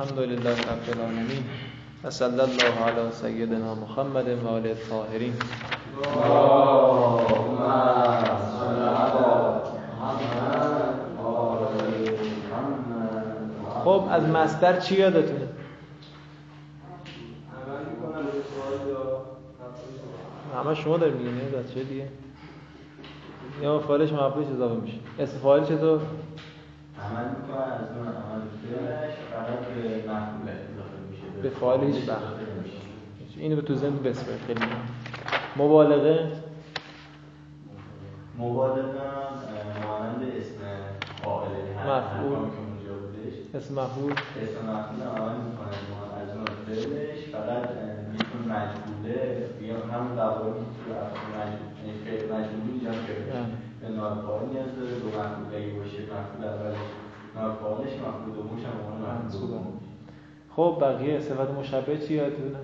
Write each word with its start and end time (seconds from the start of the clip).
الحمد 0.00 0.18
لله 0.18 0.56
رب 0.72 0.86
العالمين 0.96 1.44
وصلى 2.04 2.44
الله 2.44 2.74
على 2.86 3.10
سيدنا 3.12 3.74
محمد 3.74 4.28
و 4.44 4.48
آله 4.48 4.70
الطاهرین 4.70 5.34
خب 13.84 14.04
از 14.10 14.24
مستر 14.24 14.80
چی 14.80 14.94
یادتونه؟ 14.94 15.48
همه 20.56 20.74
شما 20.74 20.96
داریم 20.96 21.16
میگین 21.16 21.34
نه؟ 21.34 21.62
بچه 21.62 21.84
دیگه. 21.84 22.08
یا 23.62 23.78
فایلش 23.78 24.12
مبلوش 24.12 24.46
اضافه 24.46 24.74
میشه. 24.74 24.98
اسم 25.18 25.38
فایل 25.38 25.64
چطور؟ 25.64 26.00
عمل 27.04 27.28
می‌کنه 27.28 27.62
از 27.62 27.88
اون 27.96 28.06
عمل 28.06 28.42
فعلش 28.62 29.14
فقط 29.30 29.58
به 29.74 30.12
محمول 30.12 30.48
اضافه 30.48 30.98
میشه. 31.10 31.42
به 31.42 31.50
فایل 31.50 31.94
هیچ 31.94 32.04
بخش 32.04 32.22
اینو 33.36 33.56
به 33.56 33.62
تو 33.62 33.74
ذهن 33.74 33.96
بسپر 33.96 34.32
خیلی. 34.46 34.60
مبالغه؟ 35.56 36.32
مبالغه 38.38 39.00
هم 39.00 39.88
مانند 39.88 40.22
اسم 40.36 40.60
فاعله 41.22 41.76
هر 41.78 41.98
مفعول. 41.98 42.38
اسم 43.54 43.74
مفعول. 43.74 44.12
اسم 44.12 44.60
مفعول 44.70 45.00
هم 45.02 45.22
عمل 45.22 45.36
می‌کنه. 45.36 45.76
از 46.22 46.36
اون 46.36 46.44
فعلش 46.66 47.18
فقط 47.32 47.68
میتون 48.12 48.42
مجبوله 48.52 49.46
یا 49.60 49.76
همون 49.92 50.16
قواعدی 50.16 50.64
که 52.04 52.26
تو 52.26 52.34
مجبولی 52.34 52.72
ایجاد 52.78 52.94
کرده. 53.06 53.69
به 53.80 53.88
نارفعال 53.88 54.48
نیاز 54.52 54.76
داره 54.76 54.98
دو 55.00 55.08
مفعول 55.08 55.54
اگه 55.54 55.78
باشه 55.78 56.02
مفعول 56.02 56.44
اولش 56.44 56.78
نارفعالش 57.36 57.92
مفعول 57.92 58.34
دومش 58.34 58.64
هم 58.64 58.72
اون 58.80 59.26
مفعول. 59.26 59.40
دوم. 59.40 59.80
خب 60.56 60.78
بقیه 60.80 61.20
صفت 61.20 61.50
مشبه 61.50 61.98
چی 61.98 62.14
یادتونه 62.14 62.58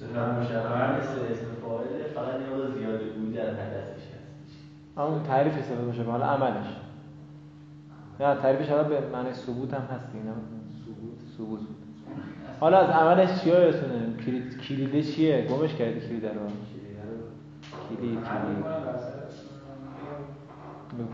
صفت 0.00 0.16
مشبه 0.16 0.98
مثل 0.98 1.32
اسم 1.32 1.46
فاعله 1.62 2.04
فقط 2.14 2.34
نیاز 2.34 2.74
زیاده 2.74 3.04
بود 3.04 3.34
در 3.34 3.50
حدثش 3.50 4.02
هستش. 4.02 4.54
همون 4.96 5.22
تعریف 5.22 5.52
صفت 5.62 5.80
مشبه 5.80 6.10
حالا 6.10 6.26
عملش. 6.26 6.66
نه 8.20 8.34
تعریفش 8.34 8.68
حالا 8.68 8.82
به 8.82 9.00
معنی 9.12 9.32
ثبوت 9.32 9.74
هم 9.74 9.80
هست 9.80 10.06
اینا 10.14 10.32
ثبوت. 10.86 11.18
ثبوت. 11.38 11.60
حالا 12.60 12.78
از 12.78 12.90
عملش 12.90 13.42
چی 13.42 13.48
یادتونه؟ 13.48 14.16
کلید 14.26 14.60
کلیده 14.60 15.02
چیه؟ 15.02 15.46
گمش 15.50 15.74
کردی 15.74 16.00
کلید 16.00 16.26
رو. 16.26 16.40
کلید 17.96 18.64
بگو. 20.98 21.08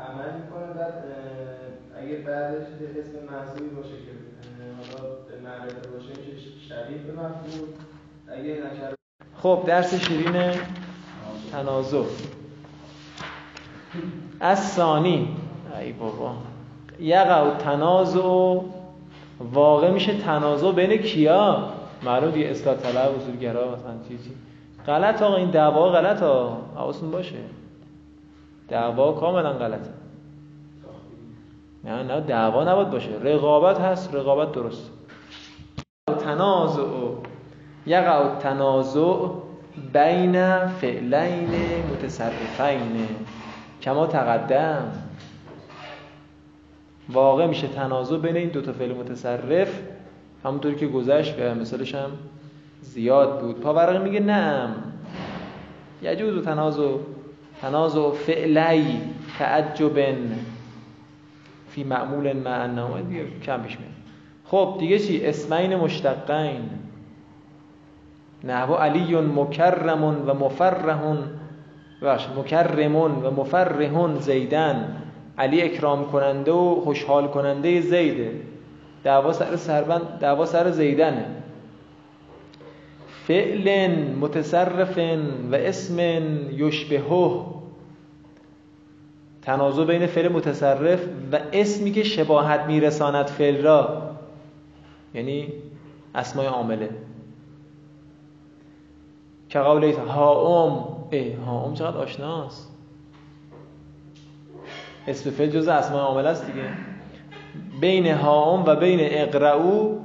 عمل 0.00 0.32
می‌کنه 0.40 0.72
بعد 0.76 0.94
اگه 1.98 2.16
بعدش 2.16 2.66
یه 2.80 2.88
اسم 3.00 3.34
محضوری 3.34 3.68
باشه 3.70 3.88
که 3.88 4.12
حالا 4.76 5.14
به 5.14 5.36
معرفه 5.44 5.88
باشه 5.88 6.08
میشه 6.08 6.50
شبیه 6.68 6.98
به 6.98 7.12
مفعول 7.12 7.68
اگه 8.28 8.52
نکرد 8.52 8.94
خب 9.42 9.64
درس 9.66 9.94
شیرین 9.94 10.32
تنازع. 11.52 12.02
از 14.40 14.72
ثانی 14.72 15.36
ای 15.80 15.92
بابا. 15.92 16.34
یقع 17.00 17.54
تنازع 17.56 18.60
واقع 19.52 19.90
میشه 19.90 20.18
تنازع 20.18 20.72
بین 20.72 20.96
کیا؟ 21.02 21.68
معلوم 22.02 22.30
دیگه 22.30 22.46
اصلاح 22.46 22.76
طلب 22.76 23.14
اصولگرا 23.16 23.74
مثلا 23.76 23.94
چی 24.08 24.18
چی 24.18 24.30
غلط 24.86 25.22
آقا 25.22 25.36
این 25.36 25.50
دعوا 25.50 25.90
غلط 25.90 26.22
ها. 26.22 26.58
حواستون 26.76 27.10
باشه. 27.10 27.36
دعوا 28.68 29.12
کاملا 29.12 29.52
غلطه. 29.52 29.90
نه 31.84 32.02
نه 32.02 32.20
دعوا 32.20 32.64
نباید 32.64 32.90
باشه. 32.90 33.10
رقابت 33.22 33.80
هست 33.80 34.14
رقابت 34.14 34.52
درست. 34.52 34.90
تنازع. 36.24 36.82
یقع 37.86 38.34
تنازع 38.34 39.28
بین 39.92 40.66
فعلین 40.66 41.50
متصرفین. 41.92 43.08
کما 43.82 44.06
تقدم. 44.06 44.92
واقع 47.08 47.46
میشه 47.46 47.68
تنازع 47.68 48.16
بین 48.16 48.36
این 48.36 48.48
دو 48.48 48.60
تا 48.60 48.72
فعل 48.72 48.92
متصرف. 48.92 49.80
همونطوری 50.44 50.76
که 50.76 50.86
گذشت 50.86 51.36
به 51.36 51.54
مثالش 51.54 51.94
هم 51.94 52.10
زیاد 52.84 53.40
بود. 53.40 53.60
پاورقی 53.60 53.98
میگه 53.98 54.20
نعم. 54.20 54.74
یجوز 56.02 56.44
تنازع 56.44 56.96
تنازع 57.62 58.10
فعلی 58.10 59.00
تعجب 59.38 59.98
فی 61.68 61.84
معمول 61.84 62.32
مع 62.32 62.66
دیگه 63.00 63.24
کم 63.42 63.62
پیش 63.62 63.78
میاد. 63.78 63.92
خب 64.44 64.76
دیگه 64.80 64.98
چی؟ 64.98 65.26
اسمین 65.26 65.76
مشتقین. 65.76 66.70
نحو 68.44 68.74
علی 68.74 69.16
مکرم 69.16 70.04
و 70.04 70.34
مفرح 70.34 71.16
باش 72.02 72.28
مکرم 72.38 72.96
و 72.96 73.30
مفرح 73.30 74.14
زیدن. 74.18 74.96
علی 75.38 75.62
اکرام 75.62 76.04
کننده 76.04 76.52
و 76.52 76.80
خوشحال 76.80 77.28
کننده 77.28 77.80
زیده. 77.80 78.40
دعوا 79.04 79.32
سر 79.32 79.56
سربند 79.56 80.18
دعوا 80.20 80.46
سر 80.46 80.70
زیدنه. 80.70 81.43
فعل 83.26 83.90
متصرف 84.20 84.98
و 85.52 85.54
اسم 85.54 85.98
یشبهه. 86.50 87.46
تنازع 89.42 89.84
بین 89.84 90.06
فعل 90.06 90.28
متصرف 90.28 91.04
و 91.32 91.40
اسمی 91.52 91.92
که 91.92 92.02
شباهت 92.02 92.60
میرساند 92.60 93.26
فعل 93.26 93.62
را. 93.62 94.02
یعنی 95.14 95.52
اسمای 96.14 96.46
عامله. 96.46 96.90
که 99.48 99.58
قوله 99.58 99.96
هاوم. 99.98 100.96
ای 101.10 101.32
هاوم 101.32 101.74
چقدر 101.74 101.96
آشناست. 101.96 102.70
اسم 105.08 105.30
فعل 105.30 105.50
جز 105.50 105.68
اسمای 105.68 106.00
عامله 106.00 106.28
است 106.28 106.46
دیگه. 106.46 106.64
بین 107.80 108.06
هاوم 108.06 108.64
و 108.66 108.76
بین 108.76 108.98
اقرعو 109.02 109.98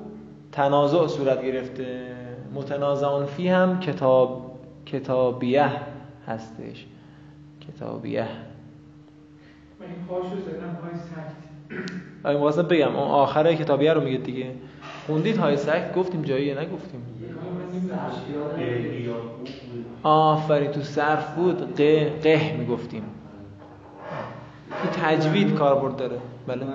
تنازع 0.51 1.07
صورت 1.07 1.43
گرفته. 1.43 2.18
متنازعون 2.53 3.25
فی 3.25 3.47
هم 3.47 3.79
کتاب 3.79 4.51
کتابیه 4.85 5.71
هستش. 6.27 6.85
کتابیه. 7.61 8.27
من 9.79 9.85
این 9.85 9.95
های 10.83 10.99
سکت. 10.99 12.33
می‌خواستم 12.33 12.61
بگم 12.61 12.95
اون 12.95 13.07
آخر 13.07 13.53
کتابیه 13.53 13.93
رو 13.93 14.01
میگه 14.01 14.17
دیگه. 14.17 14.51
خوندید 15.05 15.37
های 15.37 15.57
سکت؟ 15.57 15.95
گفتیم 15.95 16.21
جایی 16.21 16.55
نگفتیم. 16.55 17.01
آفرین 20.03 20.71
تو 20.71 20.81
صرف 20.81 21.35
بود. 21.35 21.75
قه 21.75 22.09
قه 22.09 22.57
می‌گفتیم. 22.57 23.03
تو 24.69 25.01
تجوید 25.01 25.55
کاربرد 25.55 25.95
داره. 25.95 26.17
بله. 26.47 26.65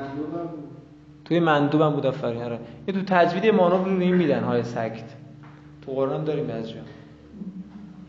توی 1.25 1.41
مندوبم 1.41 1.91
بود 1.91 2.07
آفرین. 2.07 2.43
آره. 2.43 2.59
یه 2.89 2.95
تو 2.95 3.01
تجوید 3.07 3.55
مانو 3.55 3.85
رو 3.85 4.01
این 4.01 4.15
میدن 4.15 4.45
های 4.45 4.63
سکت. 4.63 5.24
تو 5.87 5.93
قرآن 5.93 6.15
هم 6.15 6.25
داریم 6.25 6.47
بعضی 6.47 6.73
جا. 6.73 6.81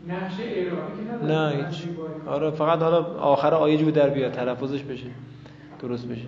نقشه 0.08 0.42
که 0.42 1.26
نه 1.26 1.50
هیچ. 1.50 1.82
آره 2.26 2.50
فقط 2.50 2.82
حالا 2.82 3.02
آخر 3.20 3.54
آیه 3.54 3.76
جو 3.76 3.90
در 3.90 4.08
بیاد 4.08 4.32
تلفظش 4.32 4.82
بشه 4.82 5.06
درست 5.82 6.08
بشه. 6.08 6.26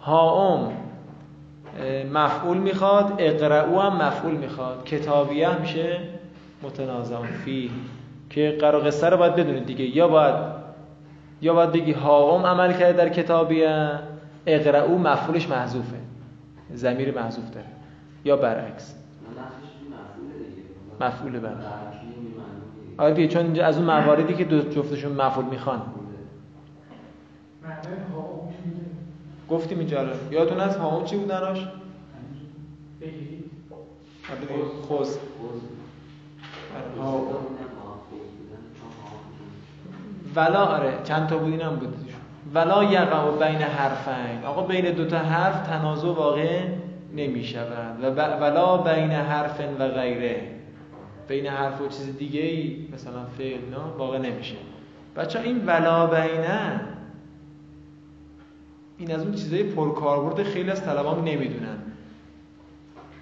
هاوم 0.00 0.72
مفعول 2.12 2.56
می‌خواد 2.56 3.12
اقرعو 3.18 3.80
هم 3.80 4.06
مفعول 4.06 4.34
می‌خواد. 4.34 4.84
کتابیه 4.84 5.60
میشه 5.60 6.00
متنازعون 6.62 7.26
فی 7.26 7.70
که 8.30 8.56
قرار 8.60 8.86
قصه 8.86 9.08
رو 9.08 9.16
باید 9.16 9.34
بدونید 9.34 9.66
دیگه. 9.66 9.96
یا 9.96 10.08
باید 10.08 10.34
یا 11.42 11.54
باید 11.54 11.72
بگی 11.72 11.92
هاوم 11.92 12.46
عمل 12.46 12.72
کرده 12.72 12.92
در 12.92 13.08
کتابیه 13.08 13.98
اقرعو 14.46 14.98
مفعولش 14.98 15.48
محذوفه. 15.48 15.96
ضمیر 16.74 17.14
محذوف 17.14 17.50
داره. 17.50 17.66
یا 18.24 18.36
برعکس. 18.36 19.03
مفعول 21.00 21.40
بله 21.40 21.52
آره 22.98 23.14
دیگه 23.14 23.28
چون 23.28 23.42
اینجا 23.42 23.66
از 23.66 23.76
اون 23.76 23.86
مواردی 23.86 24.34
که 24.34 24.44
دو 24.44 24.60
جفتشون 24.60 25.12
مفعول 25.12 25.44
می‌خوان. 25.44 25.82
گفتیم 29.50 29.78
اینجا 29.78 30.02
رو 30.02 30.32
یادتون 30.32 30.60
از 30.60 30.76
هاون 30.76 31.04
چی 31.04 31.16
بودناش 31.16 31.58
آره 34.30 34.64
خوز 34.88 35.18
آره،. 36.76 37.20
ولا 40.36 40.64
آره. 40.64 40.92
چند 41.04 41.26
تا 41.26 41.38
بود 41.38 41.52
اینم 41.52 41.76
بود. 41.76 41.94
ولا 42.54 42.84
یقع 42.84 43.30
بین 43.30 43.62
حرفین. 43.62 44.44
آقا 44.44 44.62
بین 44.62 44.90
دو 44.90 45.04
تا 45.04 45.18
حرف 45.18 45.66
تنازع 45.66 46.08
واقع 46.08 46.66
نمی 47.12 47.44
شود 47.44 48.02
و 48.02 48.10
ولا 48.40 48.76
بین 48.76 49.10
حرف 49.10 49.60
و 49.78 49.88
غیره. 49.88 50.53
بین 51.28 51.46
حرف 51.46 51.80
و 51.80 51.88
چیز 51.88 52.16
دیگه 52.16 52.40
ای 52.40 52.88
مثلا 52.92 53.24
فعل 53.38 53.60
نه 53.70 53.96
واقع 53.98 54.18
نمیشه. 54.18 54.56
بچه 55.16 55.40
این 55.40 55.66
ولا 55.66 56.06
بینه 56.06 56.80
این 58.98 59.14
از 59.14 59.22
اون 59.22 59.34
چیزای 59.34 59.62
پرکاربرد 59.62 60.42
خیلی 60.42 60.70
از 60.70 60.84
طلبام 60.84 61.24
نمی‌دونن. 61.24 61.78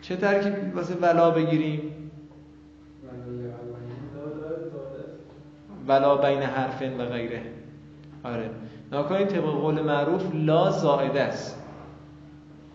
چه 0.03 0.17
ترکیبی 0.17 0.71
واسه 0.71 0.95
ولا 0.95 1.31
بگیریم؟ 1.31 1.81
ولا 5.89 6.17
بین 6.17 6.43
حرفن 6.43 7.01
و 7.01 7.07
غیره. 7.07 7.43
آره. 8.25 8.51
ناکنید 8.93 9.29
طبق 9.29 9.45
قول 9.45 9.83
معروف 9.83 10.35
لا 10.35 10.71
زائده 10.71 11.23
است. 11.23 11.63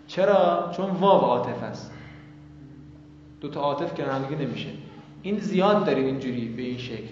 چرا؟ 0.08 0.72
چون 0.72 0.90
واو 0.90 1.22
عاطف 1.22 1.64
است. 1.64 1.92
دو 3.42 3.50
تا 3.50 3.62
عاطف 3.62 3.94
که 3.94 4.04
هم 4.04 4.22
نمیشه. 4.40 4.70
این 5.22 5.40
زیاد 5.40 5.86
داریم 5.86 6.06
اینجوری 6.06 6.48
به 6.48 6.62
این 6.62 6.78
شکل. 6.78 7.08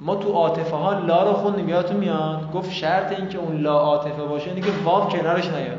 ما 0.00 0.16
تو 0.16 0.32
عاطفه 0.32 0.76
ها 0.76 0.98
لا 0.98 1.30
رو 1.30 1.32
خوندیم 1.32 1.68
یادتون 1.68 1.96
میاد؟ 1.96 2.52
گفت 2.52 2.72
شرط 2.72 3.18
این 3.18 3.28
که 3.28 3.38
اون 3.38 3.56
لا 3.56 3.78
عاطفه 3.78 4.24
باشه 4.24 4.50
اینه 4.50 4.60
که 4.60 4.72
واو 4.84 5.08
کنارش 5.08 5.48
نیاد. 5.48 5.78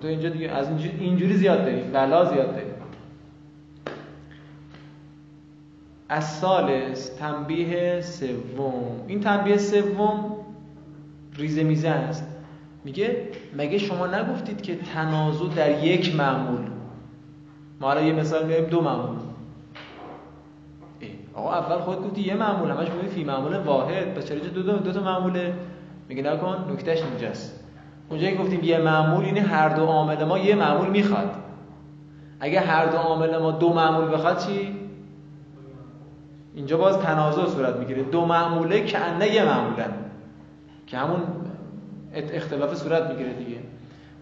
تو 0.00 0.08
اینجا 0.08 0.28
دیگه 0.28 0.50
از 0.50 0.68
اینجوری, 0.68 0.98
اینجوری 1.00 1.36
زیاد 1.36 1.64
داریم 1.64 1.92
بلا 1.92 2.24
زیاد 2.24 2.54
داریم. 2.54 2.74
از 6.08 6.24
سالس 6.24 7.08
تنبیه 7.08 8.00
سوم. 8.00 9.04
این 9.06 9.20
تنبیه 9.20 9.56
سوم 9.56 10.36
ریزه 11.36 11.62
میزه 11.62 11.88
است. 11.88 12.26
میگه 12.84 13.28
مگه 13.56 13.78
شما 13.78 14.06
نگفتید 14.06 14.62
که 14.62 14.76
تنازع 14.76 15.54
در 15.56 15.84
یک 15.84 16.16
معمول؟ 16.16 16.60
ما 17.80 17.86
حالا 17.86 18.00
یه 18.00 18.12
مثال 18.12 18.46
میاریم 18.46 18.68
دو 18.68 18.80
معمول. 18.80 19.27
آقا 21.38 21.54
اول 21.54 21.78
خود 21.78 22.04
گفتی 22.04 22.20
یه 22.20 22.34
معمول 22.34 22.70
همش 22.70 22.88
میگه 22.88 23.08
فی 23.08 23.24
معمول 23.24 23.56
واحد. 23.56 24.14
پس 24.14 24.28
چرا 24.28 24.38
دو, 24.38 24.62
دو, 24.62 24.92
تا 24.92 25.00
معموله؟ 25.00 25.54
میگه 26.08 26.22
نکن 26.22 26.56
نکتهش 26.72 27.02
اینجاست. 27.02 27.60
اونجا 28.08 28.30
گفتیم 28.30 28.60
یه 28.64 28.78
معمول 28.78 29.24
یعنی 29.24 29.38
هر 29.38 29.68
دو 29.68 29.86
عامل 29.86 30.24
ما 30.24 30.38
یه 30.38 30.54
معمول 30.54 30.88
می‌خواد. 30.88 31.30
اگه 32.40 32.60
هر 32.60 32.86
دو 32.86 32.96
عامل 32.96 33.38
ما 33.38 33.50
دو 33.50 33.72
معمول 33.72 34.08
بخواد 34.14 34.38
چی؟ 34.38 34.76
اینجا 36.54 36.76
باز 36.76 36.98
تنازع 36.98 37.46
صورت 37.46 37.76
می‌گیره. 37.76 38.02
دو 38.02 38.24
معموله 38.24 38.84
که 38.84 38.98
انه 38.98 39.26
یه 39.26 39.44
معمولن. 39.44 39.92
که 40.86 40.98
همون 40.98 41.20
اختلاف 42.14 42.74
صورت 42.74 43.10
می‌گیره 43.10 43.32
دیگه. 43.32 43.58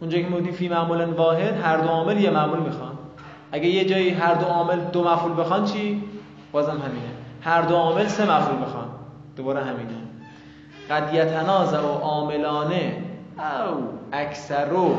اونجا 0.00 0.19
که 0.19 0.26
می‌گفتیم 0.26 0.52
فی 0.52 0.69
معمول 0.69 1.04
واحد 1.04 1.60
هر 1.64 1.76
دو 1.76 1.88
عامل 1.88 2.20
یه 2.20 2.30
معمول 2.30 2.58
می‌خوان. 2.58 2.92
اگه 3.52 3.66
یه 3.66 3.84
جایی 3.84 4.10
هر 4.10 4.34
دو 4.34 4.46
عامل 4.46 4.80
دو 4.92 5.04
مفعول 5.04 5.40
بخوان 5.40 5.64
چی؟ 5.64 6.02
بازم 6.56 6.70
همینه. 6.70 7.11
هر 7.43 7.62
دو 7.62 7.76
عامل 7.76 8.06
سه 8.06 8.23
مفعول 8.25 8.62
بخوان 8.62 8.88
دوباره 9.37 9.64
همینه. 9.64 9.94
قد 10.91 11.14
یتنازع 11.14 11.81
و 11.81 11.93
عاملانه. 11.93 12.97
او. 13.38 13.99
اکثرو. 14.12 14.97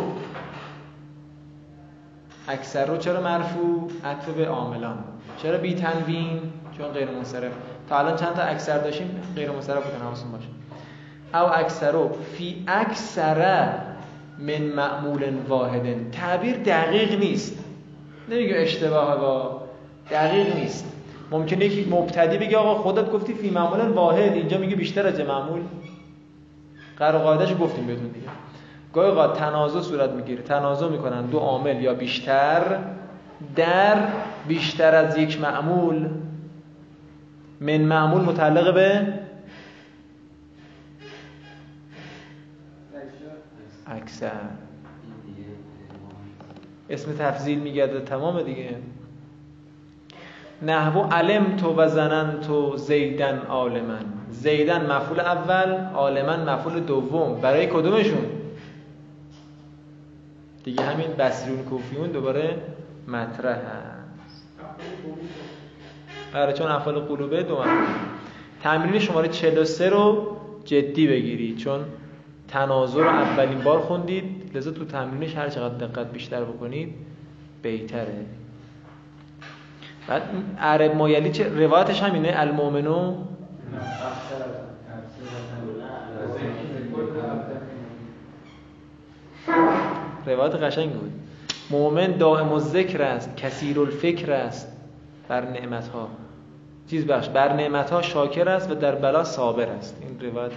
اکثرو 2.47 2.97
چرا 2.97 3.21
مرفوع؟ 3.21 3.91
عطف 4.05 4.29
به 4.29 4.47
عاملان. 4.47 4.97
چرا 5.43 5.57
بی 5.57 5.75
تنوین؟ 5.75 6.39
چون 6.77 6.87
غیر 6.87 7.11
منصرف. 7.11 7.51
تا 7.89 7.99
الان 7.99 8.15
چند 8.15 8.33
تا 8.33 8.41
اکثر 8.41 8.77
داشتیم؟ 8.77 9.21
غیر 9.35 9.51
منصرف 9.51 9.83
بودن 9.83 10.05
حواستون 10.05 10.31
باشه. 10.31 10.47
او 11.33 11.59
اکثرو. 11.59 12.09
فی 12.37 12.63
اکثر 12.67 13.69
من 14.39 14.61
معمول 14.61 15.37
واحدن 15.47 16.11
تعبیر 16.11 16.57
دقیق 16.57 17.19
نیست. 17.19 17.63
نمیگه 18.29 18.55
اشتباه 18.57 19.17
با 19.17 19.61
دقیق 20.11 20.55
نیست. 20.55 20.96
ممکنه 21.31 21.65
یکی 21.65 21.89
مبتدی 21.89 22.37
بگه 22.37 22.57
آقا 22.57 22.75
خودت 22.75 23.11
گفتی 23.11 23.33
فی 23.33 23.49
معمول 23.49 23.79
واحد 23.79 24.33
اینجا 24.33 24.57
میگه 24.57 24.75
بیشتر 24.75 25.07
از 25.07 25.19
معمول. 25.19 25.61
قرار 26.97 27.21
قاعدهش 27.21 27.55
گفتیم 27.59 27.87
بهتون 27.87 28.07
دیگه. 28.07 28.27
گاهی 28.93 29.09
اوقات 29.09 29.37
تنازع 29.39 29.81
صورت 29.81 30.09
می‌گیره. 30.09 30.43
تنازع 30.43 30.87
می‌کنن 30.87 31.25
دو 31.25 31.39
عامل 31.39 31.81
یا 31.81 31.93
بیشتر 31.93 32.79
در 33.55 33.97
بیشتر 34.47 34.95
از 34.95 35.17
یک 35.17 35.41
معمول. 35.41 36.09
من 37.61 37.77
معمول 37.77 38.21
متعلق 38.21 38.73
به 38.73 39.07
اکثر. 43.87 44.31
اسم 46.89 47.13
تفضیل 47.13 47.59
میگرده. 47.59 48.01
تمام 48.01 48.41
دیگه. 48.41 48.75
نحو 50.61 50.99
علم 51.01 51.55
تو 51.55 51.73
و 51.77 51.87
زنن 51.87 52.39
تو 52.39 52.77
زیدن 52.77 53.37
عالمن 53.49 54.05
زیدن 54.29 54.91
مفعول 54.91 55.19
اول 55.19 55.93
عالمن 55.93 56.49
مفعول 56.49 56.79
دوم. 56.79 57.41
برای 57.41 57.67
کدومشون؟ 57.67 58.25
دیگه 60.63 60.83
همین 60.83 61.07
بسریون 61.07 61.63
کوفیون 61.63 62.11
دوباره 62.11 62.57
مطرح 63.07 63.57
هست 63.57 64.47
برای 66.33 66.53
چون 66.53 66.67
افعال 66.67 66.99
قلوبه 66.99 67.43
دو 67.43 67.63
تمرین 68.63 68.99
شماره 68.99 69.27
43 69.27 69.89
رو 69.89 70.37
جدی 70.65 71.07
بگیرید 71.07 71.57
چون 71.57 71.79
تناظر 72.47 72.99
رو 73.01 73.09
اولین 73.09 73.59
بار 73.59 73.79
خوندید. 73.79 74.51
لذا 74.55 74.71
تو 74.71 74.85
تمرینش 74.85 75.35
هر 75.35 75.49
چقدر 75.49 75.87
دقت 75.87 76.11
بیشتر 76.11 76.43
بکنید 76.43 76.93
بهتره. 77.61 78.25
بعد 80.07 80.21
عرب 80.59 80.95
مایلی 80.95 81.31
چه 81.31 81.65
روایتش 81.65 82.03
همینه 82.03 82.33
المؤمنو. 82.35 83.15
روایت 90.25 90.55
قشنگ 90.55 90.93
بود. 90.93 91.11
مؤمن 91.69 92.11
دائم 92.11 92.51
و 92.51 92.55
است 93.01 93.37
کثیر 93.37 93.79
الفکر 93.79 94.31
است 94.31 94.77
بر 95.27 95.45
نعمت 95.45 95.87
ها 95.87 96.09
چیز 96.89 97.05
بخش 97.05 97.29
بر 97.29 97.53
نعمت 97.53 97.89
ها 97.89 98.01
شاکر 98.01 98.49
است 98.49 98.71
و 98.71 98.75
در 98.75 98.95
بلا 98.95 99.23
صابر 99.23 99.69
است. 99.69 99.97
این 100.01 100.31
روایت 100.31 100.51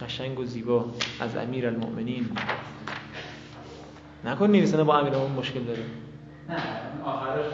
قشنگ 0.00 0.40
و 0.40 0.44
زیبا 0.44 0.84
از 1.20 1.36
امیر 1.36 1.66
المؤمنین. 1.66 2.28
نکن 4.24 4.46
نویسنده 4.46 4.84
با 4.84 4.98
امیر 4.98 5.14
مشکل 5.16 5.60
داره 5.60 5.82
نه 6.48 6.56
آخرش 7.04 7.44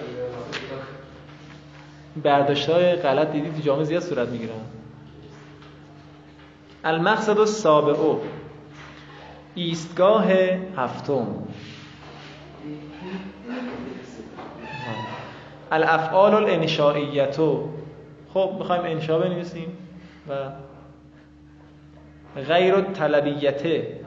برداشت 2.23 2.69
های 2.69 2.97
غلط 2.97 3.33
دیدی 3.33 3.51
تو 3.51 3.63
جامعه 3.63 3.85
زیاد 3.85 4.03
صورت 4.03 4.29
می‌گیرن 4.29 4.53
المقصد 6.85 7.39
السابعو 7.39 8.19
ایستگاه 9.55 10.27
هفتم. 10.77 11.27
الافعال 15.73 16.35
الانشائیتو. 16.35 17.69
خب 18.35 18.55
می‌خوایم 18.59 18.83
انشا 18.83 19.19
بنویسیم 19.19 19.77
و 20.29 20.35
غیر 22.41 22.81
طلبیته 22.81 24.01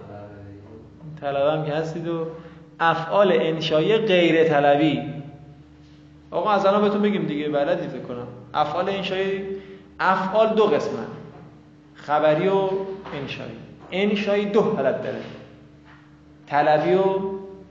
طلبم 1.22 1.66
که 1.66 1.74
هستید 1.74 2.08
و 2.08 2.28
افعال 2.80 3.32
انشایی 3.32 3.98
غیر 3.98 4.44
طلبی. 4.50 5.17
آقا 6.32 6.52
از 6.52 6.66
الان 6.66 6.82
بهتون 6.82 7.02
بگیم 7.02 7.26
دیگه 7.26 7.50
بلدی 7.50 7.88
فکر 7.88 8.02
کنم. 8.02 8.28
افعال 8.54 8.90
انشایی 8.90 9.42
افعال 10.00 10.56
دو 10.56 10.64
قسمن 10.64 11.08
خبری 11.94 12.48
و 12.48 12.70
انشایی 13.14 13.58
انشایی 13.92 14.46
دو 14.46 14.62
حالت 14.62 15.04
داره. 15.04 15.22
طلبی 16.48 16.94
و 16.94 17.04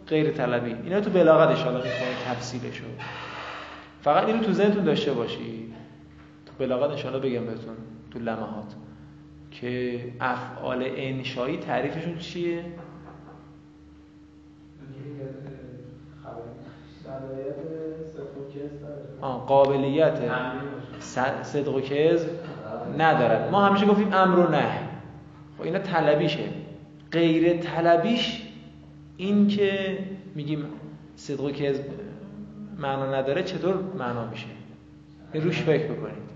غیر 0.06 0.30
طلبی. 0.30 0.74
اینا 0.84 1.00
تو 1.00 1.10
بلاغت 1.10 1.48
اشاره 1.48 1.76
می‌کنه 1.76 1.90
تفصیلشو 2.26 2.84
فقط 4.02 4.26
اینو 4.26 4.42
تو 4.42 4.52
ذهنتون 4.52 4.84
داشته 4.84 5.12
باشی. 5.12 5.72
تو 6.46 6.52
بلاغت 6.58 6.90
اشاره 6.90 7.18
بگم 7.18 7.46
بهتون 7.46 7.76
تو 8.10 8.18
لمحات. 8.18 8.74
که 9.50 10.00
افعال 10.20 10.82
انشایی 10.96 11.56
تعریفشون 11.56 12.18
چیه؟ 12.18 12.64
قابلیت 19.32 20.18
صدق 21.42 21.74
و 21.74 21.80
کذب 21.80 22.28
ندارد. 22.98 23.50
ما 23.50 23.64
همیشه 23.64 23.86
گفتیم 23.86 24.12
امر 24.12 24.38
و 24.38 24.50
نه 24.50 24.66
خب 25.58 25.64
اینا 25.64 25.78
طلبیشه. 25.78 26.44
غیر 27.12 27.56
طلبیش 27.56 28.42
این 29.16 29.48
که 29.48 29.98
میگیم 30.34 30.64
صدق 31.16 31.40
و 31.40 31.50
کذب 31.50 31.84
معنا 32.78 33.14
نداره 33.14 33.42
چطور 33.42 33.74
معنا 33.98 34.26
میشه؟ 34.26 34.46
این 35.32 35.44
روش 35.44 35.62
فکر 35.62 35.92
بکنید. 35.92 36.26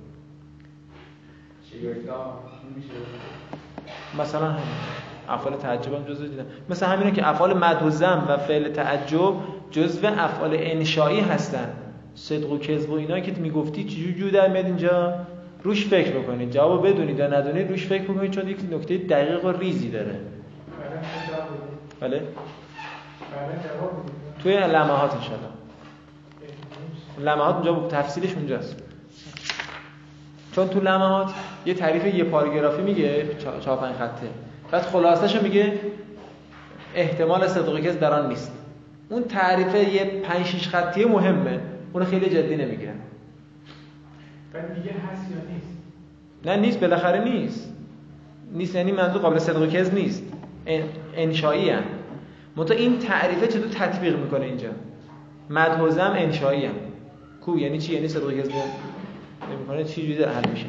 مثلا 4.19 4.55
افعال 5.29 5.57
تعجب 5.57 5.95
هم 5.95 6.05
جزء 6.05 6.27
دیدن 6.27 6.47
مثل 6.71 6.87
همینه 6.87 7.11
که 7.11 7.29
افعال 7.29 7.59
مدوزم 7.59 8.27
و 8.29 8.37
فعل 8.37 8.73
تعجب 8.73 9.35
جزء 9.71 10.09
افعال 10.09 10.51
انشایی 10.53 11.21
هستن. 11.21 11.69
صدق 12.15 12.53
و 12.53 12.59
کذب 12.59 12.91
و 12.91 12.95
اینا 12.95 13.21
که 13.21 13.33
می‌گفتی 13.33 13.85
چجوری 13.85 14.15
جو 14.15 14.31
در 14.31 14.49
میاد 14.49 14.65
اینجا؟ 14.65 15.15
روش 15.63 15.87
فکر 15.87 16.11
بکنید. 16.11 16.51
جواب 16.51 16.89
بدونید 16.89 17.19
یا 17.19 17.27
ندونید 17.27 17.71
روش 17.71 17.87
فکر 17.87 18.03
بکنید 18.03 18.31
چون 18.31 18.49
یک 18.49 18.59
نکته 18.73 18.99
دقیق 18.99 19.45
و 19.45 19.49
ریزی 19.49 19.91
داره. 19.91 20.21
بله؟ 22.01 22.23
توی 24.43 24.57
لمحات 24.57 25.15
انشالله 25.15 25.51
لمحات 27.19 27.55
اونجا 27.55 27.89
تفصیلش 27.89 28.35
اونجاست. 28.35 28.77
چون 30.53 30.69
تو 30.69 30.81
لمحات 30.81 31.31
یه 31.67 31.75
تعریف 31.75 32.15
یه 32.15 32.25
پاراگرافی 32.25 32.83
میگه 32.83 33.27
چهار 33.65 33.79
پنج 33.79 33.95
خطه. 33.95 34.27
بعد 34.71 34.83
خلاصش 34.83 35.43
میگه 35.43 35.73
احتمال 36.95 37.47
صدق 37.47 37.81
کس 37.81 37.99
در 37.99 38.13
آن 38.13 38.29
نیست. 38.29 38.53
اون 39.09 39.23
تعریف 39.25 39.75
یه 39.75 40.05
پنج 40.05 40.47
شیش 40.47 40.69
خطی 40.69 41.05
مهمه. 41.05 41.61
اون 41.93 42.05
خیلی 42.05 42.31
جدی 42.31 42.57
نمی‌گیرن. 42.57 42.95
بعد 44.53 44.79
میگه 44.79 44.91
هست 44.91 45.31
یا 45.31 45.53
نیست؟ 45.55 45.69
نه 46.45 46.57
نیست 46.57 46.81
بالاخره 46.81 47.25
نیست. 47.25 47.73
نیست 48.53 48.75
یعنی 48.75 48.93
منظور 48.93 49.23
قابل 49.23 49.39
صدق 49.39 49.63
و 49.63 49.67
کذب 49.67 49.95
نیست. 49.95 50.23
ان- 50.67 50.83
انشایی 51.17 51.71
هم 51.71 51.83
منتها 52.57 52.77
این 52.77 52.99
تعریفه 52.99 53.47
چطور 53.47 53.69
تطبیق 53.69 54.19
می‌کنه 54.19 54.45
اینجا؟ 54.45 54.69
مدحوزم 55.51 56.13
انشایی 56.17 56.65
هم 56.67 56.75
کو 57.41 57.59
یعنی 57.59 57.79
چی؟ 57.79 57.95
یعنی 57.95 58.09
صدق 58.09 58.27
و 58.27 58.31
کذب 58.31 58.53
نمی‌کنه؟ 59.53 59.85
چی 59.85 60.03
جوری 60.07 60.25
حل 60.25 60.51
میشه؟ 60.51 60.67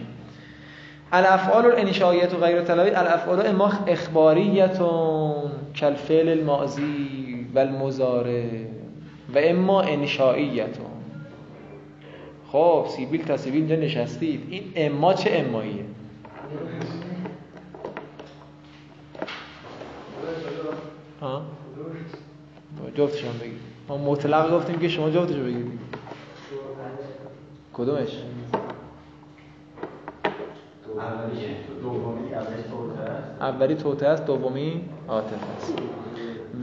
الافعال 1.11 1.65
الانشائیت 1.65 2.33
و 2.33 2.37
غیر 2.37 2.61
طلبی 2.61 2.89
الافعال 2.89 3.47
اما 3.47 3.71
اخباریتون 3.87 5.51
کالفعل 5.79 6.29
الماضی 6.29 7.47
و 7.55 7.59
المضارع 7.59 8.45
و 9.35 9.39
اما 9.43 9.81
انشائیتون. 9.81 10.90
خب 12.51 12.85
سیبیل 12.89 13.25
تا 13.25 13.37
سیبیل 13.37 13.61
اینجا 13.61 13.75
نشستید. 13.75 14.47
این 14.49 14.63
اما 14.75 15.13
چه 15.13 15.29
اماییه؟ 15.33 15.85
ها؟ 21.21 21.41
جفتش 22.95 23.23
هم 23.25 23.37
بگید. 23.41 23.59
ما 23.87 23.97
مطلق 23.97 24.51
گفتیم 24.51 24.79
که 24.79 24.89
شما 24.89 25.09
جفتش 25.09 25.35
رو 25.35 25.43
بگید. 25.43 25.79
کدومش؟ 27.73 28.17
اولی 33.41 33.75
توته 33.75 34.07
است 34.07 34.25
دومی 34.25 34.81
عاطفه 35.07 35.35
است. 35.57 35.73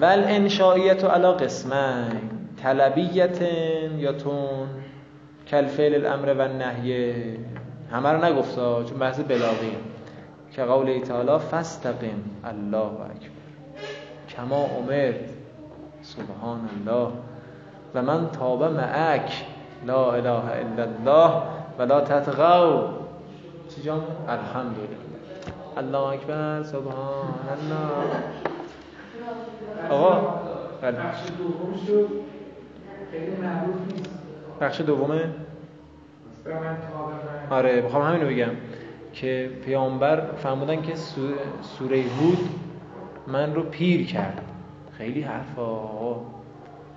ول 0.00 0.24
انشائیت 0.26 1.04
علا 1.04 1.32
قسمین 1.32 2.20
طلبیت 2.62 3.42
یا 3.98 4.12
تون؟ 4.12 4.68
کل 5.50 5.66
فعل 5.66 5.94
الامر 5.94 6.34
و 6.38 6.48
نهیه 6.48 7.36
همه 7.92 8.08
رو 8.08 8.24
نگفتا 8.24 8.84
چون 8.84 8.98
بحث 8.98 9.20
بلاغی. 9.20 9.76
که 10.52 10.64
قول 10.64 11.00
تعالی 11.00 11.38
فاستقم 11.38 12.20
الله 12.44 12.78
اکبر. 12.78 13.38
کما 14.28 14.64
امرت. 14.64 15.14
سبحان 16.02 16.68
الله. 16.78 17.12
و 17.94 18.02
من 18.02 18.30
تاب 18.30 18.62
معک. 18.62 19.44
لا 19.86 20.12
اله 20.12 20.30
الا 20.30 20.82
الله 20.82 21.42
ولا 21.78 22.00
تطغوا. 22.00 22.88
چی 23.74 23.82
جام 23.82 24.02
الحمدلله. 24.28 24.98
الله 25.76 25.98
اکبر. 25.98 26.62
سبحان 26.62 27.28
الله. 27.52 27.88
آقا 29.90 30.40
خیلی 33.10 33.36
معروف 33.36 33.92
نیست. 33.92 34.07
بخش 34.60 34.80
دومه؟ 34.80 35.20
آره 37.50 37.80
می‌خوام 37.80 38.02
همینو 38.02 38.26
بگم 38.30 38.50
که 39.12 39.50
پیامبر 39.64 40.22
فرمودن 40.42 40.82
که 40.82 40.94
سوره, 41.62 42.02
هود 42.02 42.38
من 43.26 43.54
رو 43.54 43.62
پیر 43.62 44.06
کرد. 44.06 44.42
خیلی 44.98 45.20
حرفا. 45.20 45.62
آقا. 45.62 46.20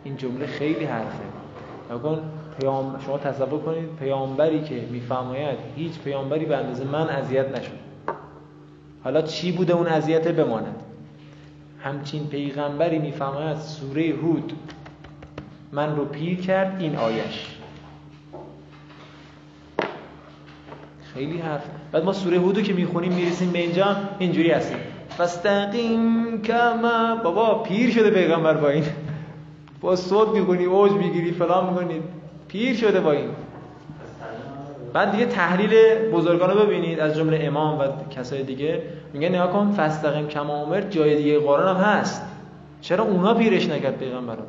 این 0.03 0.17
جمله 0.17 0.45
خیلی 0.45 0.85
حرفه. 0.85 1.23
نکن 1.91 2.19
پیام 2.59 2.99
شما 3.05 3.17
تصور 3.17 3.59
کنید 3.59 3.95
پیامبری 3.99 4.61
که 4.63 4.81
میفرماید 4.91 5.57
هیچ 5.75 5.99
پیامبری 5.99 6.45
به 6.45 6.57
اندازه 6.57 6.83
من 6.83 7.09
اذیت 7.09 7.57
نشد. 7.57 7.71
حالا 9.03 9.21
چی 9.21 9.51
بوده 9.51 9.73
اون 9.73 9.87
اذیت 9.87 10.27
بماند؟ 10.27 10.75
همچین 11.83 12.27
پیغمبری 12.27 12.99
میفرماید 12.99 13.57
سوره 13.57 14.13
هود 14.23 14.53
من 15.71 15.95
رو 15.95 16.05
پیر 16.05 16.41
کرد 16.41 16.75
این 16.79 16.95
آیش. 16.95 17.47
خیلی 21.13 21.37
حرف. 21.37 21.63
بعد 21.91 22.03
ما 22.03 22.13
سوره 22.13 22.39
هودو 22.39 22.61
که 22.61 22.73
می‌خونیم 22.73 23.13
می‌رسیم 23.13 23.51
به 23.51 23.59
اینجا 23.59 23.95
اینجوری 24.19 24.51
هستیم. 24.51 24.77
فاستقیم 25.09 26.41
کما 26.41 27.15
بابا 27.23 27.63
پیر 27.63 27.91
شده 27.91 28.09
پیغمبر 28.09 28.53
با 28.53 28.69
این. 28.69 28.83
با 29.81 29.95
صوت 29.95 30.29
می‌کنی 30.29 30.65
اوج 30.65 30.91
می‌گیری 30.91 31.31
فلان 31.31 31.69
می‌کنی 31.69 32.01
پیر 32.47 32.75
شده 32.75 32.99
با 32.99 33.11
این. 33.11 33.29
بعد 34.93 35.11
دیگه 35.11 35.25
تحلیل 35.25 35.95
بزرگان 36.11 36.49
رو 36.49 36.65
ببینید 36.65 36.99
از 36.99 37.15
جمله 37.15 37.39
امام 37.41 37.79
و 37.79 37.83
کسای 38.09 38.43
دیگه. 38.43 38.81
میگه 39.13 39.29
نگاه 39.29 39.51
کن 39.51 39.71
فاستقیم 39.71 40.27
کما 40.27 40.65
امر 40.65 40.81
جای 40.81 41.15
دیگه 41.15 41.39
قرآن 41.39 41.75
هم 41.75 41.83
هست. 41.83 42.21
چرا 42.81 43.03
اونا 43.03 43.33
پیرش 43.33 43.69
نکرد 43.69 43.97
پیغمبر 43.97 44.35
رو 44.35 44.43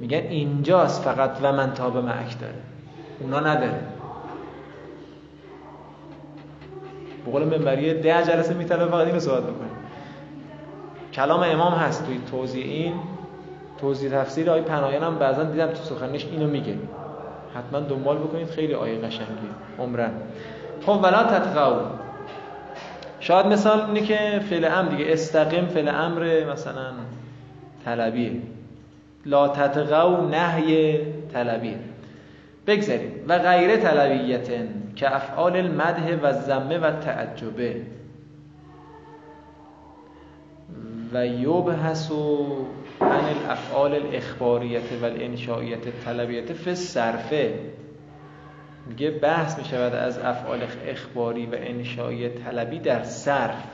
میگن 0.00 0.18
اینجاست 0.18 1.02
فقط 1.02 1.30
و 1.42 1.52
من 1.52 1.74
تاب 1.74 1.96
معک 1.96 2.40
داره 2.40 2.54
اونا 3.20 3.40
نداره 3.40 3.80
به 7.24 7.30
قول 7.32 7.44
منبری 7.44 7.94
ده 7.94 8.22
جلسه 8.22 8.54
می‌تونه 8.54 8.86
فقط 8.86 9.06
اینو 9.06 9.20
صحبت 9.20 9.42
بکنه 9.42 9.68
کلام 11.12 11.42
امام 11.42 11.72
هست 11.72 12.06
توی 12.06 12.20
توضیح 12.30 12.64
این. 12.64 12.94
توضیح 13.80 14.10
تفسیر 14.10 14.50
آیه 14.50 14.62
پناهیان 14.62 15.02
هم 15.02 15.18
بعضا 15.18 15.44
دیدم 15.44 15.66
تو 15.66 15.82
سخنش 15.82 16.26
اینو 16.26 16.46
میگه. 16.46 16.74
حتما 17.54 17.80
دنبال 17.80 18.18
بکنید 18.18 18.50
خیلی 18.50 18.74
آیه 18.74 18.98
قشنگی 18.98 19.48
عمرن. 19.78 20.10
خب 20.86 21.00
ولا 21.02 21.24
تتقوا 21.24 21.80
شاید 23.20 23.46
مثال 23.46 23.80
اینه 23.80 24.00
که 24.00 24.40
فعل 24.50 24.64
امر 24.64 24.88
دیگه. 24.88 25.12
استقیم 25.12 25.66
فعل 25.66 25.88
امر 25.88 26.44
مثلا 26.52 26.92
طلبیه. 27.84 28.32
لا 29.26 29.48
تتقوا 29.48 30.26
نهی 30.26 30.98
طلبیه 31.32 31.78
بگذاریم. 32.66 33.10
و 33.28 33.38
غیر 33.38 33.76
طلبیتن 33.76 34.68
که 34.96 35.16
افعال 35.16 35.56
المدح 35.56 36.16
و 36.22 36.32
زمه 36.32 36.78
و 36.78 36.90
تعجبه 36.90 37.82
و 41.12 41.26
یبحث 41.26 42.10
عن 43.00 43.24
الافعال 43.24 43.94
الاخباریت 43.94 44.92
و 45.02 45.04
الانشائیت 45.04 46.04
طلبیت 46.04 46.52
فی 46.52 46.74
صرفه 46.74 47.58
میگه 48.86 49.10
بحث 49.10 49.58
می 49.58 49.64
شود 49.64 49.94
از 49.94 50.18
افعال 50.18 50.60
اخباری 50.86 51.46
و 51.46 51.54
انشایی 51.54 52.28
طلبی 52.28 52.78
در 52.78 53.02
صرف. 53.02 53.64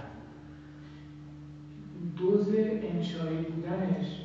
دوز 2.19 2.49
انشایی 2.49 3.37
بودنش. 3.37 4.20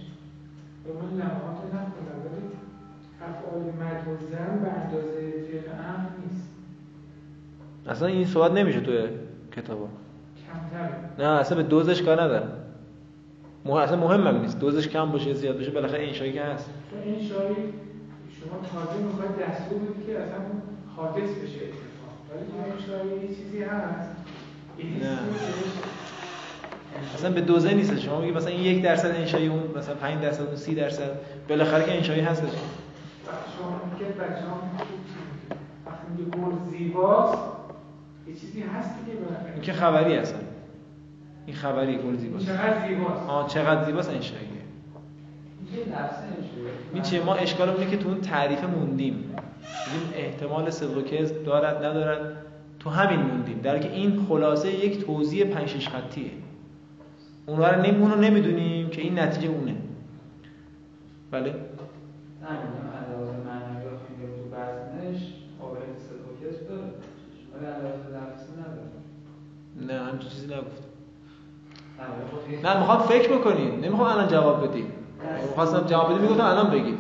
به 0.86 0.94
من 0.94 1.13
لمحات 1.13 1.58
نخوندم 1.65 2.20
ولی 2.25 2.46
افعال 3.22 3.62
و 3.62 4.18
زن 4.32 4.60
به 4.60 4.68
اندازه 4.68 5.32
فعل 5.51 5.72
امر 5.72 6.10
نیست. 6.30 6.50
اصلا 7.88 8.08
این 8.08 8.25
صحبت 8.25 8.51
نمیشه 8.51 8.82
توی 8.82 9.08
کتابا. 9.56 9.88
کمتره. 10.48 10.96
نه 11.20 11.39
اصلا 11.39 11.58
به 11.58 11.63
دوزش 11.63 12.01
کار 12.01 12.22
نداره 12.22 12.48
مه... 13.65 13.75
اصلا 13.75 13.98
مهم 13.98 14.27
هم 14.27 14.42
نیست. 14.42 14.60
دوزش 14.60 14.88
کم 14.88 15.12
باشه 15.12 15.34
زیاد 15.34 15.58
باشه 15.58 15.72
بالاخره 15.72 16.04
انشایی 16.08 16.34
که 16.34 16.42
هست. 16.42 16.70
چون 16.92 17.00
انشایی 17.00 17.56
شما 18.39 18.60
تازه 18.72 19.04
می‌خواید 19.04 19.32
دستور 19.32 19.80
بدید 19.80 20.06
که 20.06 20.20
اصلا 20.20 20.38
حادث 20.96 21.30
بشه 21.30 21.60
اتفاق. 21.65 22.13
ولی 22.32 22.46
تو 22.51 22.56
انشایی 22.74 23.22
یه 23.22 23.36
چیزی 23.36 23.63
هست. 23.63 24.10
بهش 24.77 26.05
اصلا 27.16 27.32
به 27.32 27.42
دوزه 27.42 27.74
نیست 27.74 28.00
شما 28.00 28.22
میگی 28.22 28.32
مثلا 28.32 28.50
این 28.50 28.62
یک 28.62 28.84
درصد 28.84 29.16
انشایی 29.16 29.48
اون 29.48 29.64
مثلا 29.78 29.96
5 29.96 30.22
درصد 30.22 30.46
اون 30.46 30.56
30 30.56 30.75
درصد. 30.75 31.12
بالاخره 31.50 31.86
که 31.86 31.98
انشایی 31.98 32.22
هستش. 32.22 32.50
شما 33.58 33.82
میگه 33.94 34.12
بچه 34.12 34.46
ها 34.46 34.62
وقتی 35.86 36.08
میگه 36.18 36.38
گل 36.38 36.78
زیباست 36.78 37.38
یه 38.28 38.34
چیزی 38.34 38.62
هست 38.62 38.90
دیگه 39.06 39.18
بالاخره. 39.18 39.54
این 39.54 39.62
که 39.62 39.74
خبری 39.74 40.18
اصلا. 40.18 40.40
این 41.46 41.56
خبری 41.56 41.98
گل 41.98 42.18
زیباست. 42.18 42.46
چقدر 42.46 42.88
زیباست؟ 42.88 43.30
آه 43.30 43.48
چقدر 43.48 43.86
زیباست 43.86 44.12
نمیشه 44.12 44.34
این 46.94 47.04
چیه؟ 47.04 47.24
ما 47.24 47.36
اشکال 47.36 47.70
اینه 47.70 47.92
که 47.92 47.98
تو 47.98 48.10
اون 48.10 48.22
تعریف 48.22 48.64
موندیم. 48.64 49.36
احتمال 50.16 50.70
صدق 50.70 50.98
و 50.98 51.02
کذب 51.02 51.44
دارد 51.44 51.86
ندارد. 51.86 52.38
تو 52.80 52.90
همین 52.90 53.20
موندیم. 53.20 53.60
در 53.64 53.80
که 53.80 53.92
این 53.92 54.25
خلاصه 54.30 54.86
یک 54.86 55.06
توضیح 55.06 55.46
پنج 55.46 55.68
شش 55.68 55.90
خطیه. 55.90 56.32
اونها 57.46 57.70
رو 57.70 57.82
نمی 57.82 57.98
اونو 57.98 58.16
نمی‌دونیم 58.16 58.90
که 58.90 59.02
این 59.02 59.20
نتیجه 59.20 59.48
اونه. 59.50 59.75
بله؟ 61.32 61.52
نه 61.52 61.56
داره. 66.70 66.82
ولی 67.54 67.66
علاوه 67.66 67.96
لفظی 68.16 68.54
نداره. 68.54 68.90
نه 69.88 70.12
همچین 70.12 70.30
چیزی 70.30 70.46
نگفتم. 70.46 70.86
نه 72.64 72.80
می‌خوام 72.80 73.00
فکر 73.00 73.38
بکنید 73.38 73.86
نمی‌خوام 73.86 74.10
الان 74.10 74.28
جواب 74.28 74.70
بدید 74.70 74.86
می‌خواستم 75.50 75.88
جواب 75.88 76.10
بدید 76.10 76.22
می‌گفتم 76.22 76.46
الان 76.46 76.70
بگید. 76.72 77.00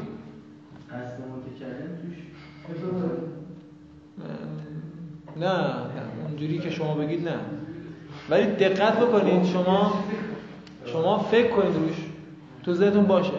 نه 5.37 5.75
اونجوری 6.27 6.59
که 6.59 6.69
شما 6.69 6.95
بگید 6.95 7.29
نه. 7.29 7.35
ولی 8.29 8.45
دقت 8.45 8.99
بکنید 8.99 9.45
شما 9.45 10.03
شما 10.95 11.17
فکر 11.17 11.49
کنید 11.49 11.75
روش. 11.75 12.05
تو 12.63 12.73
ذهنتون 12.73 13.05
باشه. 13.05 13.31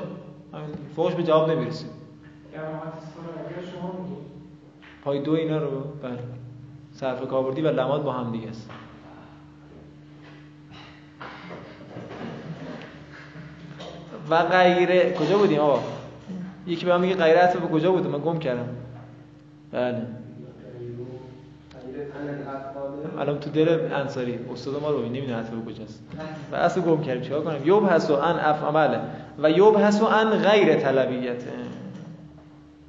فوش 0.96 1.14
به 1.14 1.22
جواب 1.22 1.50
نمی‌رسید 1.50 1.90
پای 5.04 5.22
دو 5.22 5.32
اینا 5.32 5.58
رو 5.58 5.80
بله 6.02 6.18
صرف 6.92 7.28
کاربردی 7.28 7.62
و 7.62 7.70
لماد 7.70 8.02
با 8.02 8.12
هم 8.12 8.32
دیگه 8.32 8.48
است. 8.48 8.70
و 14.30 14.42
غیره. 14.42 15.14
کجا 15.14 15.38
بودیم 15.38 15.58
آقا؟ 15.58 15.82
یکی 16.66 16.86
به 16.86 16.92
من 16.92 17.00
میگه 17.00 17.14
غیره 17.14 17.54
به 17.60 17.68
کجا 17.68 17.92
بودیم 17.92 18.10
من 18.10 18.18
گم 18.18 18.38
کردم. 18.38 18.68
بله. 19.72 20.06
الان 23.18 23.40
تو 23.40 23.50
دل 23.50 23.68
انصاری 23.92 24.38
استاد 24.52 24.82
ما 24.82 24.90
رو 24.90 25.02
نمی‌دونه 25.02 25.42
به 25.42 25.72
کجاست؟ 25.72 26.02
و 26.52 26.56
اصلا 26.56 26.82
گم 26.82 27.02
کردیم. 27.02 27.22
چیکار 27.22 27.44
کنیم؟ 27.44 27.66
یوب 27.66 27.86
حسو 27.86 28.14
ان 28.14 28.38
اف 28.38 28.64
عمله 28.64 29.00
و 29.42 29.50
یوب 29.50 29.78
حسو 29.78 30.06
ان 30.06 30.30
غیر 30.30 30.74
طلبیت. 30.74 31.42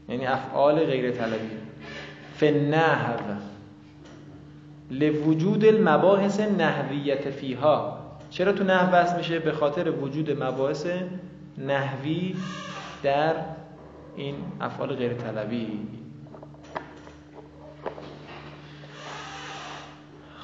یعنی 0.10 0.28
افعال 0.28 0.76
غیر 0.76 1.12
طلبیه 1.12 1.58
فنحو 2.36 3.18
لوجود 4.92 5.66
المباحث 5.66 6.40
نحویت 6.40 7.30
فیها. 7.30 7.98
چرا 8.30 8.52
تو 8.52 8.64
نحو 8.64 8.92
بحث 8.92 9.18
میشه؟ 9.18 9.40
به 9.40 9.52
خاطر 9.52 9.92
وجود 9.92 10.44
مباحث 10.44 10.86
نحوی 11.58 12.36
در 13.04 13.34
این 14.16 14.36
افعال 14.62 14.96
غیر 14.96 15.14
طلبی. 15.14 15.80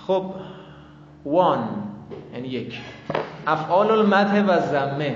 خب 0.07 0.25
وان 1.25 1.60
یعنی 2.33 2.48
یک. 2.48 2.79
افعال 3.48 3.91
المدح 3.91 4.45
و 4.45 4.62
زمه 4.62 5.15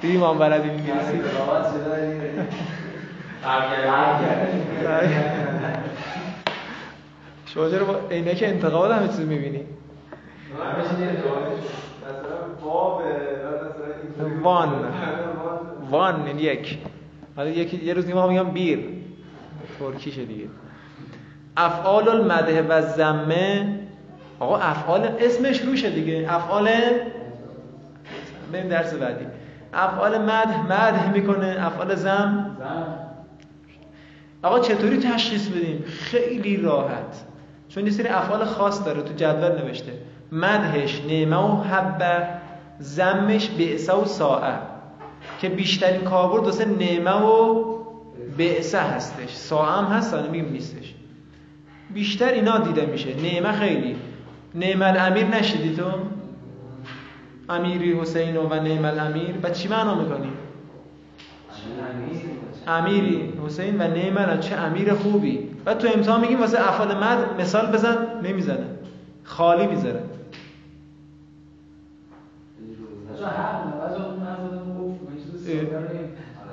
دیدی 0.00 0.16
ما 0.16 0.30
هم 0.30 0.38
بلدی 0.38 0.70
میگریسی 0.70 1.20
شما 7.46 7.70
چرا 7.70 7.84
با 7.84 8.00
عینک 8.10 8.42
انتقاد 8.46 8.90
همه 8.90 9.08
چیز 9.08 9.20
می‌بینی؟ 9.20 9.64
وان 14.42 14.68
وان 15.90 16.26
یعنی 16.26 16.42
یک. 16.42 16.78
حالا 17.36 17.50
یه 17.50 17.94
روز 17.94 18.08
ما 18.08 18.26
میگم 18.26 18.50
بیر. 18.50 18.88
ترکیشه 19.78 20.24
دیگه. 20.24 20.44
افعال 21.58 22.08
المدح 22.08 22.62
و 22.68 22.82
زمه 22.82 23.78
آقا 24.40 24.56
افعال 24.56 25.08
اسمش 25.20 25.60
روشه 25.60 25.90
دیگه. 25.90 26.26
افعال 26.28 26.68
بریم 28.52 28.68
درس 28.68 28.94
بعدی. 28.94 29.26
افعال 29.74 30.18
مدح 30.18 30.62
مدح 30.64 31.12
می‌کنه. 31.12 31.56
افعال 31.60 31.94
زم 31.94 32.56
آقا 34.42 34.58
چطوری 34.58 34.98
تشخیص 34.98 35.48
بدیم؟ 35.48 35.84
خیلی 35.88 36.56
راحت. 36.56 37.24
چون 37.68 37.86
یه 37.86 37.92
سری 37.92 38.08
افعال 38.08 38.44
خاص 38.44 38.84
داره 38.84 39.02
تو 39.02 39.14
جدول 39.14 39.62
نوشته. 39.62 39.92
مدحش 40.32 41.02
نعمه 41.08 41.36
و 41.36 41.62
حبه 41.62 42.28
زمش 42.78 43.48
بعثه 43.48 43.92
و 43.92 44.04
ساعه. 44.04 44.54
که 45.40 45.48
بیشترین 45.48 46.00
کاربرد 46.00 46.44
واسه 46.44 46.64
نعمه 46.64 47.22
و 47.22 47.64
بعثه 48.38 48.80
هستش. 48.80 49.30
ساعه 49.34 49.72
هم 49.72 49.84
هست 49.84 50.14
میگیم 50.14 50.52
نیستش. 50.52 50.94
بیشتر 51.94 52.32
اینا 52.32 52.58
دیده 52.58 52.86
میشه. 52.86 53.14
نعمه 53.14 53.52
خیلی. 53.52 53.96
نعم 54.54 54.82
الامیر 54.82 55.26
نشیدی 55.26 55.76
تو؟ 55.76 55.84
امیری 57.48 58.00
حسین 58.00 58.36
و 58.36 58.54
نعم 58.54 58.84
الامیر. 58.84 59.34
و 59.42 59.50
چی 59.50 59.68
معنا 59.68 59.94
می‌کنی؟ 59.94 60.28
امیری 62.66 63.32
حسین 63.46 63.80
و 63.80 63.88
نعم 63.88 64.40
چه 64.40 64.56
امیر 64.56 64.94
خوبی. 64.94 65.48
و 65.66 65.74
تو 65.74 65.88
امتحان 65.94 66.20
میگیم 66.20 66.40
واسه 66.40 66.68
افعال 66.68 66.96
مد 66.96 67.40
مثال 67.40 67.66
بزن 67.66 67.96
نمی‌زنه. 68.24 68.66
خالی 69.24 69.66
می‌ذاره. 69.66 70.02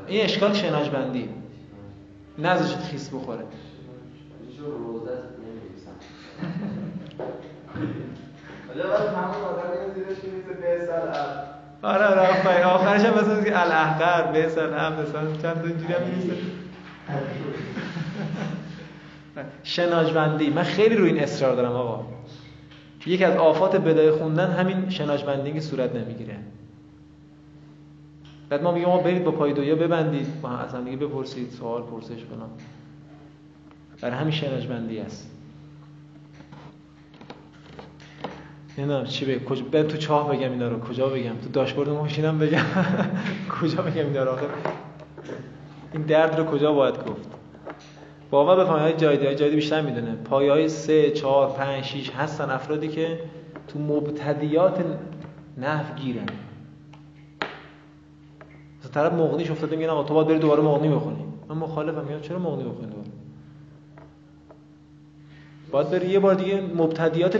این 0.07 0.23
اشکال 0.23 0.53
شناش 0.53 0.89
بندی 0.89 1.29
نذاشت 2.39 2.77
خیس 2.77 3.09
بخوره. 3.09 3.43
آره 11.83 12.05
آره 12.05 12.21
آفرین. 12.21 12.63
آخرش 12.63 13.01
هم 13.01 13.13
مثلا 13.13 13.43
که 13.43 13.59
الاحقر 13.61 14.31
بسن 14.31 14.73
هم 14.73 14.93
مثلا 14.93 15.35
چند 15.41 15.61
تا 15.61 15.67
اینجوری 15.67 15.93
هم 15.93 16.01
نیست 16.15 16.27
شناجبندی 19.63 20.49
من 20.49 20.63
خیلی 20.63 20.95
روی 20.95 21.09
این 21.09 21.23
اصرار 21.23 21.55
دارم 21.55 21.71
آقا. 21.71 22.05
یکی 23.05 23.23
از 23.23 23.35
آفات 23.37 23.75
بدای 23.75 24.11
خوندن 24.11 24.51
همین 24.51 24.89
شناجبندی 24.89 25.53
که 25.53 25.59
صورت 25.59 25.95
نمی‌گیره. 25.95 26.35
بعد 28.49 28.63
ما 28.63 28.71
میگیم 28.71 28.89
ما 28.89 28.97
برید 28.97 29.23
با 29.23 29.31
پایدویا 29.31 29.75
ببندید. 29.75 30.41
با 30.41 30.49
هم 30.49 30.65
از 30.65 30.73
هم 30.73 30.83
دیگه 30.83 30.97
بپرسید 30.97 31.51
سوال 31.51 31.81
پرسش 31.81 32.09
کنم 32.09 32.49
برای 34.01 34.15
همین 34.15 34.31
شناجبندی 34.31 34.99
است. 34.99 35.31
نمی‌دونم 38.77 39.05
چی 39.05 39.25
بگم. 39.25 39.45
کجا 39.45 39.65
به 39.71 39.83
تو 39.83 39.97
چاه 39.97 40.29
بگم 40.29 40.51
اینا 40.51 40.67
رو. 40.67 40.79
کجا 40.79 41.07
بگم؟ 41.09 41.35
تو 41.35 41.49
داشبورد 41.49 41.89
ماشینم 41.89 42.39
بگم. 42.39 42.65
کجا 43.61 43.81
بگم 43.81 44.05
اینا 44.05 44.23
رو 44.23 44.31
آخر 44.31 44.47
این 45.93 46.01
درد 46.01 46.37
رو 46.39 46.45
کجا 46.45 46.73
باید 46.73 46.95
گفت؟ 46.95 47.29
باور 48.31 48.63
بفهمید 48.63 48.81
های 48.81 48.93
جایدی 48.93 49.25
های 49.25 49.35
جایدی 49.35 49.55
بیشتر 49.55 49.81
می‌دونه. 49.81 50.15
پایه 50.15 50.51
های 50.51 50.69
3 50.69 51.11
4 51.11 51.49
5 51.49 51.83
6 51.83 52.09
هستن 52.09 52.49
افرادی 52.49 52.87
که 52.87 53.19
تو 53.67 53.79
مبتدیات 53.79 54.85
نحو 55.57 55.95
گیرن 55.95 56.25
مثلا 58.79 58.91
طرف 58.91 59.13
مغنیش 59.13 59.51
افتاده 59.51 59.75
میگن 59.75 59.89
آقا 59.89 60.03
تو 60.03 60.13
باید 60.13 60.27
بری 60.27 60.39
دوباره 60.39 60.61
مغنی 60.63 60.89
بخونی. 60.89 61.25
من 61.49 61.57
مخالفم. 61.57 62.05
میگم 62.05 62.21
چرا 62.21 62.39
مغنی 62.39 62.63
بخونی 62.63 62.91
باید 65.75 65.89
بری 65.89 66.07
یه 66.09 66.19
بار 66.19 66.33
دیگه 66.33 66.61
مبتدیات 66.61 67.37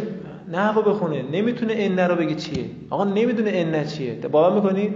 نحو 0.51 0.81
بخونه. 0.81 1.21
نمی‌تونه 1.21 1.73
ان 1.77 1.99
رو 1.99 2.15
بگه 2.15 2.35
چیه. 2.35 2.65
آقا 2.89 3.03
نمی‌دونه 3.03 3.51
ان 3.53 3.87
چیه. 3.87 4.13
باور 4.13 4.55
می‌کنی؟ 4.55 4.95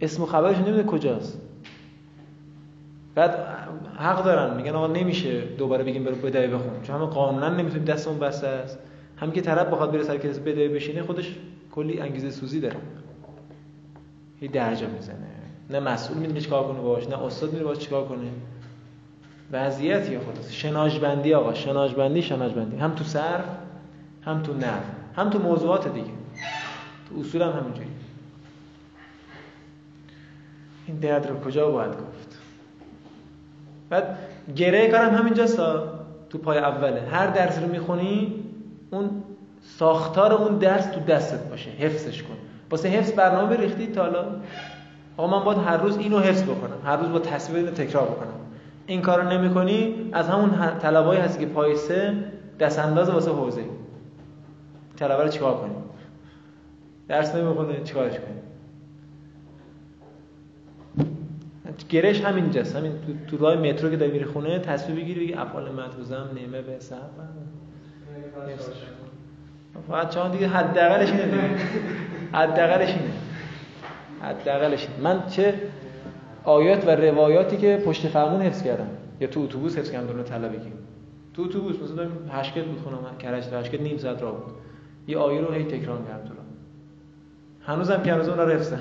اسم 0.00 0.22
و 0.22 0.26
خبرش 0.26 0.56
نمی‌دونه 0.56 0.82
کجاست. 0.82 1.40
بعد 3.14 3.34
حق 3.96 4.24
دارن. 4.24 4.56
میگن 4.56 4.70
آقا 4.70 4.86
نمیشه 4.86 5.40
دوباره 5.40 5.84
بگیم 5.84 6.04
برو 6.04 6.14
بدای 6.14 6.46
بخون. 6.46 6.82
چون 6.82 6.96
همه 6.96 7.06
قانونا 7.06 7.48
نمی‌تونیم 7.48 7.84
دستمون 7.84 8.18
بسته 8.18 8.46
است. 8.46 8.78
هم 9.16 9.32
که 9.32 9.40
طرف 9.40 9.66
بخواد 9.66 9.92
بره 9.92 10.02
سر 10.02 10.16
کلاس 10.16 10.38
بدای 10.38 10.68
بشینه 10.68 11.02
خودش 11.02 11.34
کلی 11.72 12.00
انگیزه 12.00 12.30
سوزی 12.30 12.60
داره. 12.60 12.76
هی 14.40 14.48
درجا 14.48 14.86
می‌زنه. 14.86 15.16
نه 15.70 15.80
مسئول 15.80 16.18
می‌دونه 16.18 16.40
چیکار 16.40 16.64
کنه 16.64 16.80
باش 16.80 17.08
نه 17.08 17.24
استاد 17.24 17.52
می‌دونه 17.52 17.68
باش 17.68 17.78
چیکار 17.78 18.04
کنه. 18.04 18.28
وضعیتی 19.52 20.18
خودش 20.18 20.62
شناجبندی 20.62 21.34
آقا 21.34 21.54
شناجبندی 21.54 22.22
شناجبندی 22.22 22.76
هم 22.76 22.94
تو 22.94 23.04
صرف 23.04 23.44
هم 24.22 24.42
تو 24.42 24.54
نحو. 24.54 24.80
هم 25.16 25.30
تو 25.30 25.38
موضوعات 25.38 25.92
دیگه. 25.92 26.10
تو 27.08 27.20
اصول 27.20 27.42
هم 27.42 27.50
همینجوری. 27.50 27.88
این 30.86 30.96
درد 30.96 31.26
رو 31.26 31.40
کجا 31.40 31.70
باید 31.70 31.90
گفت؟ 31.90 32.38
بعد 33.90 34.18
گره 34.56 34.88
کارم 34.88 35.14
همینجاست 35.14 35.56
تو 36.30 36.38
پای 36.42 36.58
اوله. 36.58 37.02
هر 37.12 37.26
درس 37.26 37.58
رو 37.58 37.68
می‌خونی 37.68 38.44
اون 38.90 39.22
ساختار 39.62 40.32
اون 40.32 40.58
درس 40.58 40.86
تو 40.86 41.00
دستت 41.00 41.48
باشه. 41.48 41.70
حفظش 41.70 42.22
کن. 42.22 42.36
واسه 42.70 42.88
حفظ 42.88 43.12
برنامه 43.12 43.56
ریختی 43.56 43.86
تا 43.86 44.02
حالا. 44.02 44.24
آقا 45.16 45.38
من 45.38 45.44
باید 45.44 45.58
هر 45.58 45.76
روز 45.76 45.98
اینو 45.98 46.18
حفظ 46.18 46.42
بکنم. 46.42 46.76
هر 46.84 46.96
روز 46.96 47.12
با 47.12 47.18
تصویر 47.18 47.70
تکرار 47.70 48.04
بکنم. 48.04 48.39
این 48.90 49.02
کارو 49.02 49.28
نمی‌کنی 49.28 50.10
از 50.12 50.28
همون 50.28 50.78
طلبایی 50.78 51.20
هستی 51.20 51.46
که 51.46 51.52
پای 51.52 51.76
سه 51.76 52.14
دست 52.60 52.78
انداز 52.78 53.10
واسه 53.10 53.30
حوزه. 53.30 53.64
طلبه 54.96 55.22
رو 55.22 55.28
چیکار 55.28 55.56
کنیم؟ 55.56 55.76
درس 57.08 57.34
نمی‌خونه 57.34 57.82
چیکارش 57.84 58.12
کنیم؟ 58.12 58.42
گرش 61.88 62.20
همینجاست. 62.20 62.76
همین 62.76 62.92
تو, 62.92 63.36
تو 63.36 63.44
راه 63.44 63.56
مترو 63.56 63.90
که 63.90 63.96
داری 63.96 64.12
میری 64.12 64.24
خونه 64.24 64.58
تصویر 64.58 65.00
بگیری 65.00 65.20
بگی 65.20 65.34
افعال 65.34 65.72
مطبوزم 65.72 66.28
نعمه 66.34 66.62
به 66.62 66.78
صحب 66.78 66.98
فقط 69.88 70.14
چون 70.14 70.30
دیگه 70.30 70.48
حداقلش 70.58 71.10
اینه 71.10 71.58
حداقلش 72.32 72.88
اینه. 72.88 73.12
حداقلش 74.22 74.88
من 75.02 75.26
چه 75.26 75.54
آیات 76.44 76.86
و 76.86 76.90
روایاتی 76.90 77.56
که 77.56 77.82
پشت 77.86 78.08
فرمون 78.08 78.42
حفظ 78.42 78.62
کردم 78.62 78.88
یا 79.20 79.28
تو 79.28 79.40
اتوبوس 79.40 79.78
حفظ 79.78 79.90
کردم 79.90 80.06
دوران 80.06 80.24
طلبگی 80.24 80.72
تو 81.34 81.42
اتوبوس 81.42 81.76
مثلا 81.76 81.94
داریم 81.94 82.30
هشکل 82.30 82.62
بود 82.62 82.80
خونم 82.80 83.18
کرج 83.18 83.44
هشکل 83.54 83.78
نیم 83.78 83.98
ساعت 83.98 84.22
راه 84.22 84.32
بود. 84.32 84.54
یه 85.06 85.18
آیه 85.18 85.40
رو 85.40 85.52
هی 85.52 85.64
تکرار 85.64 86.02
کردم 86.02 86.28
تو 86.28 86.34
هنوزم 87.72 88.02
که 88.02 88.12
هنوز 88.12 88.28
اون 88.28 88.50
حفظم 88.50 88.80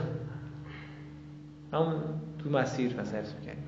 همون 1.74 1.96
تو 2.44 2.50
مسیر 2.50 2.94
پس 2.94 3.14
حفظ 3.14 3.34
می‌کردیم 3.40 3.64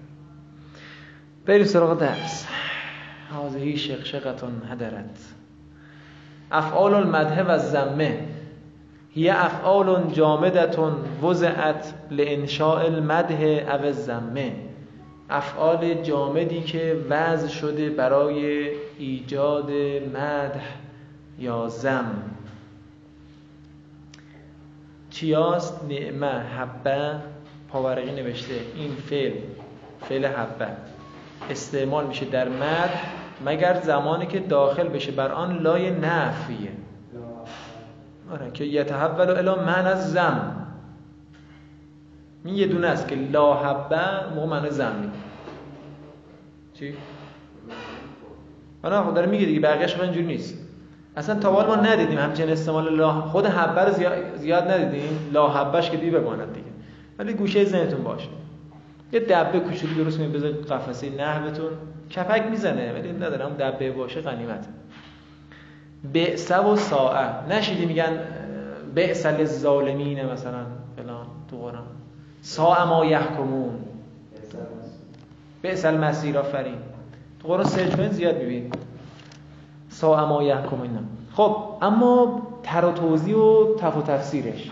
بریم 1.45 1.65
سراغ 1.65 1.99
درس. 1.99 2.47
هذه 3.31 3.75
شقشقتون 3.75 4.61
هدرت. 4.69 5.33
افعال 6.51 6.93
المدح 6.93 7.43
و 7.47 7.57
زمه 7.57 8.27
هی 9.13 9.29
افعال 9.29 10.11
جامدتون 10.13 10.93
وضعت 11.23 11.93
لانشاء 12.11 12.85
المدح 12.85 13.41
او 13.73 13.85
الزمه 13.85 14.55
افعال 15.29 15.93
جامدی 16.03 16.61
که 16.61 16.97
وضع 17.09 17.47
شده 17.47 17.89
برای 17.89 18.69
ایجاد 18.99 19.71
مدح 20.13 20.63
یا 21.39 21.67
زم 21.67 22.23
چیاست؟ 25.09 25.85
نعمه 25.89 26.27
حبه. 26.27 27.15
پاورقی 27.69 28.11
نوشته 28.11 28.53
این 28.75 28.95
فعل 28.95 29.31
فعل 30.09 30.25
حبه. 30.25 30.67
استعمال 31.49 32.07
میشه 32.07 32.25
در 32.25 32.49
مدح 32.49 33.03
مگر 33.45 33.81
زمانی 33.81 34.25
که 34.25 34.39
داخل 34.39 34.87
بشه. 34.87 35.11
بر 35.11 35.31
آن 35.31 35.57
لای 35.57 35.91
نفیه. 35.91 36.71
آره 38.31 38.51
که 38.51 38.63
یتحول 38.63 39.29
الی 39.29 39.61
من 39.65 39.87
از 39.87 40.11
زم 40.11 40.55
این 42.45 42.55
یه 42.55 42.67
دونه 42.67 42.87
است 42.87 43.07
که 43.07 43.15
لا 43.15 43.53
حبه 43.53 44.33
موقع 44.35 44.47
معنی 44.47 44.69
زمی 44.69 45.11
چی؟ 46.73 46.93
آره 48.83 49.01
خود 49.01 49.13
داره 49.13 49.27
میگه 49.27 49.45
دیگه 49.45 49.59
بقیه‌اش 49.59 49.99
اینجوری 49.99 50.25
نیست. 50.25 50.57
اصلا 51.17 51.35
تا 51.35 51.51
ما 51.51 51.75
ندیدیم 51.75 52.17
همچین 52.17 52.49
استعمال 52.49 52.95
لا 52.95 53.11
خود 53.11 53.45
حبه 53.45 53.81
رو 53.81 53.93
زیاد, 54.37 54.71
ندیدیم. 54.71 55.29
لا 55.33 55.49
حبهش 55.49 55.89
که 55.89 55.97
دیگه 55.97 56.19
بماند 56.19 56.53
دیگه. 56.53 56.67
ولی 57.19 57.33
گوشه 57.33 57.65
ذهنتون 57.65 58.03
باشه. 58.03 58.27
یه 59.11 59.19
دبه 59.19 59.59
کوچولی 59.59 59.93
درست 59.93 60.19
می‌کنید 60.19 60.37
بذارید 60.37 60.65
قفسه 60.65 61.09
نحوتون. 61.09 61.71
کپک 62.15 62.45
می‌زنه 62.51 62.93
ولی 62.93 63.11
ندارم 63.11 63.53
دبه 63.59 63.91
باشه 63.91 64.21
غنیمت 64.21 64.67
بعث 66.13 66.51
و 66.51 66.75
ساعه 66.75 67.47
نشیدی 67.49 67.85
میگن 67.85 68.19
بعث 68.95 69.25
للظالمین 69.25 70.25
مثلا 70.25 70.65
فلان 70.97 71.25
تو 71.49 71.57
قرآن. 71.57 71.83
ساعه 72.41 72.83
ما 72.83 73.05
یحکمون. 73.05 73.73
بعث 75.61 75.85
المسیر 75.85 76.37
آفرین. 76.37 76.77
تو 77.41 77.47
قرآن 77.47 77.65
سرچ 77.65 78.11
زیاد 78.11 78.37
میبین 78.37 78.71
ساعه 79.89 80.25
ما 80.25 80.43
یحکمون 80.43 80.89
خب 81.33 81.57
اما 81.81 82.41
تر 82.63 82.85
و 82.85 82.91
توضیح 82.91 83.35
و 83.35 83.75
تف 83.75 83.97
و 83.97 84.01
تفسیرش. 84.01 84.71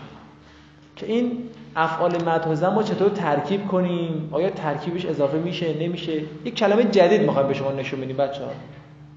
که 0.96 1.06
این 1.06 1.38
افعال 1.76 2.22
مدح 2.24 2.68
ما 2.68 2.82
چطور 2.82 3.08
ترکیب 3.08 3.68
کنیم؟ 3.68 4.28
آیا 4.32 4.50
ترکیبش 4.50 5.06
اضافه 5.06 5.38
میشه 5.38 5.78
نمیشه؟ 5.78 6.22
یک 6.44 6.54
کلمه 6.54 6.84
جدید 6.84 7.22
می‌خوایم 7.22 7.48
به 7.48 7.54
شما 7.54 7.72
نشون 7.72 8.00
بدیم 8.00 8.16
بچه 8.16 8.44
ها 8.44 8.50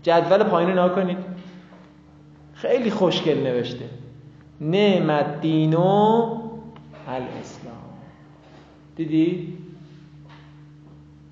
جدول 0.04 0.44
پایین 0.44 0.78
رو 0.78 0.90
کنید. 0.90 1.18
خیلی 2.64 2.92
خوشگل 2.92 3.38
نوشته. 3.38 3.86
نعمت 4.62 5.42
دینو 5.42 6.40
الاسلام. 7.08 7.84
دیدی؟ 8.96 9.58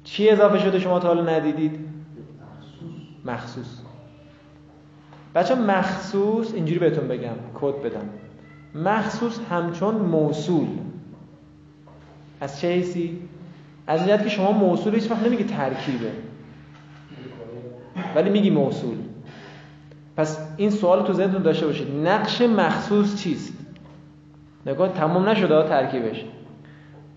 چی 0.03 0.29
اضافه 0.29 0.59
شده 0.59 0.79
شما 0.79 0.99
تا 0.99 1.07
حالا 1.07 1.37
ندیدید؟ 1.37 1.79
مخصوص. 3.25 3.81
بچه 5.35 5.55
مخصوص 5.55 6.53
اینجوری 6.53 6.79
بهتون 6.79 7.07
بگم 7.07 7.35
کد 7.53 7.81
بدم. 7.81 8.09
مخصوص 8.75 9.39
همچون 9.49 9.95
موصول. 9.95 10.67
از 12.41 12.59
چه 12.59 12.67
حیثی؟ 12.67 13.19
از 13.87 14.07
این 14.07 14.17
که 14.17 14.29
شما 14.29 14.51
موصول 14.51 14.95
هیچ 14.95 15.11
وقت 15.11 15.23
نمیگی 15.23 15.43
ترکیبه. 15.43 16.11
ولی 18.15 18.29
میگی 18.29 18.49
موصول. 18.49 18.97
پس 20.21 20.37
این 20.57 20.69
سوال 20.69 21.05
تو 21.05 21.13
ذهنتون 21.13 21.41
داشته 21.41 21.65
باشید. 21.65 22.07
نقش 22.07 22.41
مخصوص 22.41 23.23
چیست؟ 23.23 23.53
نگاه 24.65 24.89
تمام 24.93 25.29
نشده 25.29 25.69
ترکیبش. 25.69 26.25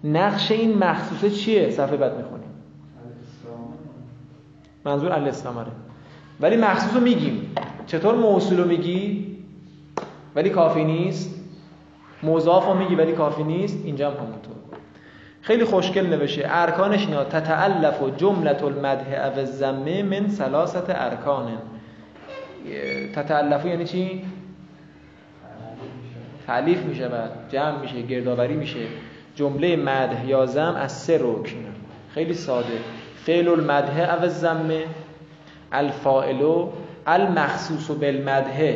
نقش 0.04 0.52
این 0.52 0.78
مخصوصه 0.78 1.30
چیه؟ 1.30 1.70
صفحه 1.70 1.96
بعد 1.96 2.16
می‌خونیم. 2.16 2.48
منظور 4.84 5.12
الاستماره 5.12 5.70
ولی 6.40 6.56
مخصوص 6.56 6.94
رو 6.94 7.00
میگیم. 7.00 7.54
چطور 7.86 8.14
موصول 8.14 8.58
رو 8.60 8.68
میگی؟ 8.68 9.26
ولی 10.34 10.50
کافی 10.50 10.84
نیست. 10.84 11.34
مضاف 12.22 12.66
رو 12.66 12.74
میگی 12.74 12.94
ولی 12.94 13.12
کافی 13.12 13.42
نیست. 13.42 13.84
اینجا 13.84 14.10
هم 14.10 14.16
همونطور. 14.16 14.54
خیلی 15.40 15.64
خوشگل 15.64 16.06
نوشه 16.06 16.42
ارکانش 16.46 17.06
اینا. 17.06 17.24
تتعلف 17.24 18.02
و 18.02 18.10
جملت 18.10 18.62
المدح 18.62 19.26
او 19.26 19.38
الزمه 19.38 20.02
من 20.02 20.28
سلاست 20.28 20.90
ارکان. 20.90 21.48
تتعلف 23.14 23.66
یعنی 23.66 23.84
چی؟ 23.84 24.24
تعلیف 26.46 26.78
میشه 26.82 27.08
بعد 27.08 27.30
جمع 27.48 27.80
میشه 27.80 28.02
گردآوری 28.02 28.54
میشه. 28.54 28.86
جمله 29.34 29.76
مدح 29.76 30.26
یا 30.26 30.46
زم 30.46 30.74
از 30.76 30.92
سه 30.92 31.18
رکن. 31.22 31.64
خیلی 32.10 32.34
ساده. 32.34 32.78
فعل 33.26 33.48
المدح 33.48 34.14
او 34.14 34.22
الزمه 34.22 34.84
الفاعل 35.72 36.66
المخصوص 37.06 37.90
بالمدح. 37.90 38.74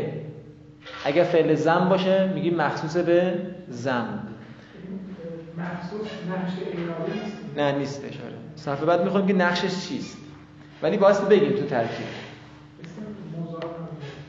اگر 1.05 1.25
فعل 1.25 1.55
زم 1.55 1.89
باشه 1.89 2.27
میگی 2.35 2.51
مخصوص 2.51 2.97
به 2.97 3.35
زم 3.69 4.29
مخصوص 5.59 6.09
نقش 6.31 6.53
نه 7.57 7.79
نیست 7.79 8.05
اشاره 8.05 8.35
صفحه 8.57 8.87
بعد 8.87 9.05
می‌خوایم 9.05 9.27
که 9.27 9.33
نقشش 9.33 9.89
چیست. 9.89 10.19
ولی 10.83 10.97
باید 10.97 11.29
بگیم 11.29 11.53
تو 11.53 11.67
ترکیب. 11.67 12.28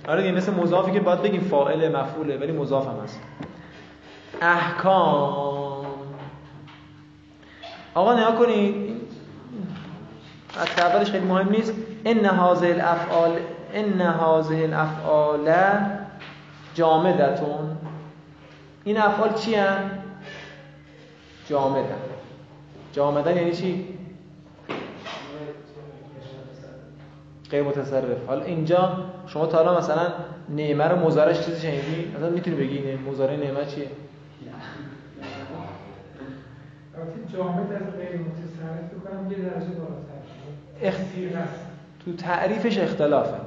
آره 0.09 0.21
دیگه 0.21 0.35
مثل 0.35 0.53
مضافی 0.53 0.91
که 0.91 0.99
باید 0.99 1.21
بگیم 1.21 1.41
فاعل 1.41 1.95
مفعوله 1.95 2.37
ولی 2.37 2.51
مضاف 2.51 2.87
هم 2.87 3.03
هست. 3.03 3.19
احکام. 4.41 5.85
آقا 7.93 8.13
نیا 8.13 8.31
کنید 8.31 9.01
از 10.59 10.67
اولش 10.77 11.11
خیلی 11.11 11.25
مهم 11.25 11.49
نیست. 11.49 11.73
ان 12.05 12.25
هذه 12.25 12.69
الافعال 12.69 13.31
ان 13.73 14.01
هذه 14.01 14.63
الافعال 14.63 15.53
جامدتون. 16.73 17.77
این 18.83 18.97
افعال 18.97 19.33
چی 19.33 19.55
هن؟ 19.55 19.91
جامدن. 21.49 21.99
جامدن 22.93 23.37
یعنی 23.37 23.51
چی؟ 23.51 23.85
غیر 27.51 27.63
متصرف. 27.63 28.27
حالا 28.27 28.43
اینجا 28.43 28.97
شما 29.33 29.45
تا 29.45 29.57
حالا 29.57 29.77
مثلا 29.77 30.07
نعمه 30.49 30.83
رو 30.83 30.99
مزارش 30.99 31.45
چیزی 31.45 31.61
شنیدی؟ 31.61 32.11
مثلا 32.17 32.29
می‌تونی 32.29 32.55
بگی 32.55 32.95
مزاره 32.95 33.37
نعمه 33.37 33.65
چیه؟ 33.65 33.87
تو 42.05 42.13
تعریفش 42.13 42.77
اختلافه. 42.77 43.37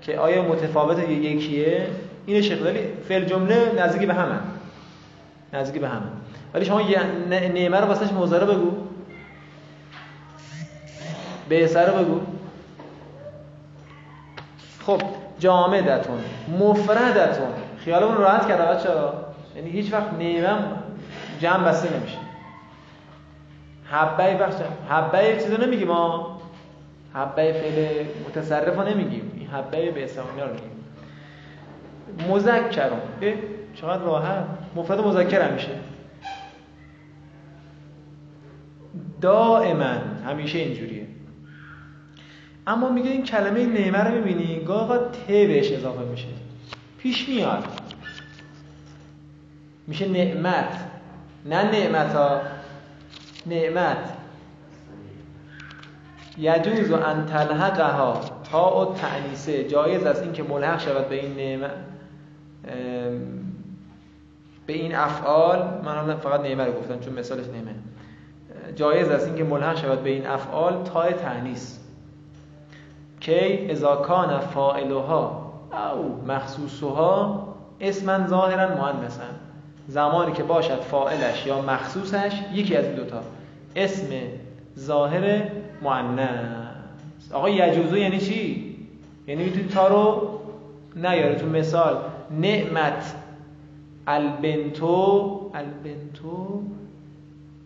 که 0.00 0.18
آیا 0.18 0.42
متفاوت 0.42 1.08
یکیه؟ 1.08 1.86
اینش 2.26 2.50
اختلالی 2.50 2.80
فعل 3.08 3.24
جمله 3.24 3.72
نزدیک 3.78 4.06
به 4.08 4.14
همه. 4.14 4.38
نزدیک 5.52 5.80
به 5.80 5.88
همه. 5.88 6.06
ولی 6.54 6.64
شما 6.64 6.80
نعمه 7.30 7.80
رو 7.80 7.86
واسش 7.86 8.12
مزاره 8.12 8.46
بگو. 8.46 8.70
به 11.48 11.84
رو 11.86 12.04
بگو. 12.04 12.20
خب 14.86 15.02
جامدتون 15.38 16.18
مفردتون. 16.60 17.48
خیالمون 17.78 18.16
راحت 18.16 18.48
کرده 18.48 18.62
بچه 18.62 18.88
یعنی 19.56 19.70
هیچ 19.70 19.92
وقت 19.92 20.12
نعمه 20.12 20.58
جمع 21.40 21.68
بسته 21.68 21.96
نمیشه. 21.96 22.18
حبه 23.84 24.34
بخش 24.34 24.54
حبه 24.88 25.24
یک 25.24 25.42
چیزا 25.42 25.56
نمیگیم 25.56 25.88
ما 25.88 26.40
حبه 27.14 27.52
فعل 27.52 28.04
متصرف 28.28 28.78
نمیگیم. 28.78 29.32
این 29.36 29.46
حبه 29.48 29.90
به 29.90 30.04
اسمانی 30.04 30.40
رو 30.40 30.46
میگیم. 30.52 30.84
مذکرم 32.30 33.00
چقدر 33.74 34.02
راحت. 34.02 34.44
مفرد 34.76 35.00
مذکر 35.00 35.50
میشه. 35.50 35.78
دائما. 39.20 39.94
همیشه 40.26 40.58
اینجوریه. 40.58 41.06
اما 42.66 42.90
میگه 42.90 43.10
این 43.10 43.24
کلمه 43.24 43.66
نعمه 43.66 43.98
رو 43.98 44.14
می‌بینی 44.14 44.64
گاه 44.64 44.98
ت 44.98 45.26
بهش 45.26 45.72
اضافه 45.72 46.04
میشه. 46.04 46.28
پیش 46.98 47.28
میاد. 47.28 47.64
میشه 49.86 50.08
نعمت. 50.08 50.84
نه 51.44 51.62
نعمت 51.62 52.14
ها 52.14 52.40
نعمت. 53.46 54.12
یجوز 56.38 56.90
و 56.90 56.94
ان 56.94 57.26
تلحقها 57.26 58.20
تا 58.50 58.80
و 58.80 58.94
تعنیسه. 58.94 59.64
جایز 59.64 60.04
است 60.04 60.22
اینکه 60.22 60.42
ملحق 60.42 60.80
شود 60.80 61.08
به 61.08 61.14
این 61.14 61.36
نعمت. 61.36 61.70
به 64.66 64.72
این 64.72 64.94
افعال 64.94 65.82
من 65.84 66.16
فقط 66.16 66.40
نعمه 66.40 66.64
رو 66.64 66.72
گفتم 66.72 67.00
چون 67.00 67.14
مثالش 67.14 67.46
نعمه. 67.46 67.74
جایز 68.76 69.08
است 69.08 69.26
اینکه 69.26 69.44
ملحق 69.44 69.76
شود 69.76 70.02
به 70.02 70.10
این 70.10 70.26
افعال 70.26 70.84
تا 70.84 71.12
تعنیس. 71.12 71.83
کی 73.24 73.66
اذا 73.70 73.96
کان 73.96 74.38
فاعلها 74.38 75.52
او 75.94 76.24
مخصوصها 76.28 77.48
اسما 77.80 78.26
ظاهرا 78.26 78.68
مؤنثا. 78.68 79.22
زمانی 79.88 80.32
که 80.32 80.42
باشد 80.42 80.80
فاعلش 80.80 81.46
یا 81.46 81.62
مخصوصش 81.62 82.32
یکی 82.52 82.76
از 82.76 82.84
این 82.84 82.94
دوتا. 82.94 83.20
اسم 83.76 84.06
ظاهر 84.78 85.42
مؤنث. 85.82 87.32
آقا 87.32 87.50
یجوزو 87.50 87.96
یعنی 87.96 88.18
چی؟ 88.20 88.76
یعنی 89.26 89.44
می‌تونی 89.44 89.68
تا 89.68 89.88
رو 89.88 90.28
نیاره 90.96 91.34
تو 91.34 91.46
مثال 91.46 91.96
نعمت 92.30 93.14
البنتو 94.06 95.50
البنتو 95.54 96.62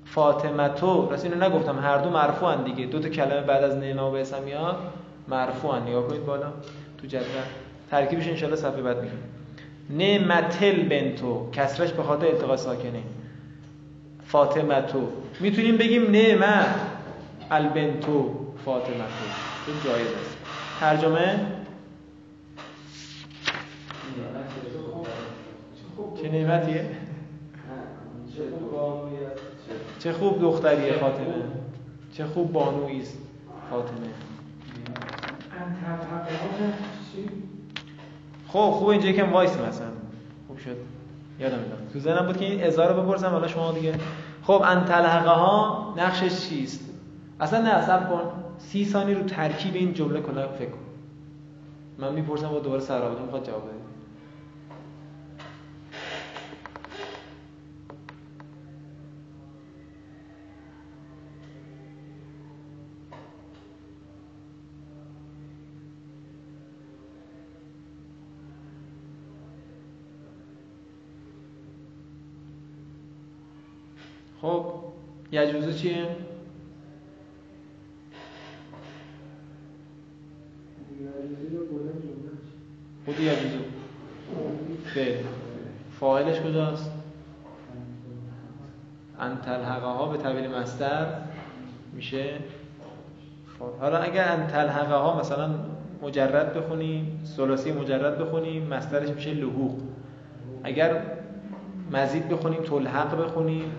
فاطمتو. 0.05 1.09
راست 1.11 1.25
اینو 1.25 1.44
نگفتم 1.44 1.79
هر 1.79 1.99
دو 1.99 2.11
مرفوعن 2.11 2.62
دیگه. 2.62 2.87
دو 2.87 2.99
تا 2.99 3.09
کلمه 3.09 3.40
بعد 3.40 3.64
از 3.64 3.77
نعمه 3.77 4.03
و 4.03 4.14
اسم 4.14 4.42
میاد. 4.42 4.77
مرفوعن. 5.29 5.83
نگاه 5.83 6.09
کنید 6.09 6.27
بالا 6.27 6.53
تو 6.99 7.07
جدول. 7.07 7.25
ترکیبش 7.91 8.43
ان 8.43 8.57
صفحه 8.57 8.83
بعد 8.83 9.03
میگم 9.03 9.14
نعمتل 9.91 10.83
بنتو. 10.83 11.51
کسرش 11.51 11.93
به 11.93 12.03
خاطر 12.03 12.27
التقاء 12.27 12.57
ساکنه. 12.57 13.03
فاطمتو. 14.25 15.09
می‌تونیم 15.41 15.77
بگیم 15.77 16.11
نعمه 16.11 16.67
البنتو 17.51 18.35
فاطمتو. 18.64 19.25
این 19.67 19.77
جایز 19.85 20.07
است. 20.07 20.37
ترجمه؟ 20.81 21.41
چه 26.23 26.29
نعمتیه؟ 26.29 26.87
چه 29.99 30.12
خوب 30.12 30.41
دختریه 30.41 30.93
فاطمه. 30.93 31.35
چه 32.12 32.25
خوب 32.25 32.53
بانویی 32.53 33.01
است 33.01 33.19
فاطمه. 33.71 34.09
خب 38.49 38.71
خوب 38.71 38.88
اینجا 38.88 39.09
یکم 39.09 39.33
وایس 39.33 39.57
مثلا. 39.57 39.87
خوب 40.47 40.59
شد. 40.59 40.77
یادم 41.40 41.59
میاد. 41.59 41.90
تو 41.92 41.99
ذهنم 41.99 42.27
بود 42.27 42.37
که 42.37 42.44
این 42.44 42.61
رو 42.62 43.03
بپرسم 43.03 43.29
حالا 43.29 43.49
شما 43.49 43.73
دیگه. 43.73 43.94
خب 44.42 44.62
انتلحقه 44.64 45.31
ها 45.31 45.94
نقشش 45.99 46.49
چیست؟ 46.49 46.90
اصلا 47.40 47.62
نه 47.62 47.68
اصلا 47.68 48.07
کن. 48.07 48.33
سی 48.59 48.85
ثانی 48.85 49.14
رو 49.14 49.23
ترکیب 49.23 49.75
این 49.75 49.94
جمله 49.94 50.21
کلا 50.21 50.49
فکر 50.49 50.71
کن. 50.71 50.79
من 51.99 52.12
می‌پرسم 52.12 52.49
با 52.49 52.59
دوباره 52.59 52.81
سرابطه 52.81 53.23
می‌خواد 53.23 53.47
جواب 53.47 53.62
بده 53.62 53.79
خب 74.40 74.64
یجوزه 75.68 75.78
چیه؟ 75.78 76.07
خود 83.04 83.20
یجوزه 83.20 83.59
به 84.94 85.18
فاعلش 86.00 86.40
کجاست؟ 86.40 86.90
انتلحقه 89.20 89.87
ها 89.87 90.09
به 90.09 90.18
طویل 90.18 90.50
مستر 90.50 91.07
میشه. 91.92 92.38
حالا 93.81 93.98
اگر 93.98 94.28
انتلحقه 94.28 94.94
ها 94.94 95.20
مثلا 95.20 95.54
مجرد 96.02 96.54
بخونیم 96.54 97.20
سلاسی 97.24 97.72
مجرد 97.72 98.18
بخونیم 98.18 98.66
مسترش 98.66 99.09
میشه 99.09 99.35
لحوق. 99.35 99.81
اگر 100.64 101.02
مزید 101.92 102.28
بخونیم 102.28 102.62
تلحق 102.62 103.24
بخونیم 103.24 103.72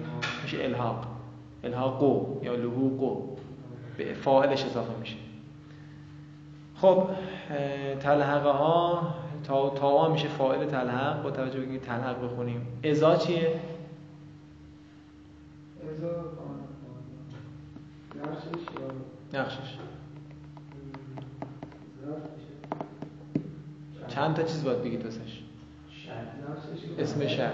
میشه 0.43 0.63
الحاق. 0.63 1.08
الحاقو 1.63 2.39
یا 2.43 2.55
لحوقو 2.55 3.35
به 3.97 4.13
فاعلش 4.13 4.65
اضافه 4.65 4.99
میشه. 4.99 5.15
خب 6.75 7.07
تلحقه 7.99 8.51
ها 8.51 9.13
تا 9.43 9.69
تا 9.69 10.09
میشه 10.09 10.27
فاعل 10.27 10.65
تلحق. 10.65 11.23
با 11.23 11.31
توجه 11.31 11.59
به 11.59 11.79
تلحق 11.79 12.23
بخونیم. 12.23 12.67
ازا 12.83 13.15
چیه؟ 13.15 13.59
ازا 15.97 16.23
نقشش 19.33 19.77
چند 24.07 24.35
تا 24.35 24.43
چیز 24.43 24.63
باید 24.63 24.81
بگی 24.81 24.97
تاسش 24.97 25.43
اسم 26.99 27.27
شرط. 27.27 27.53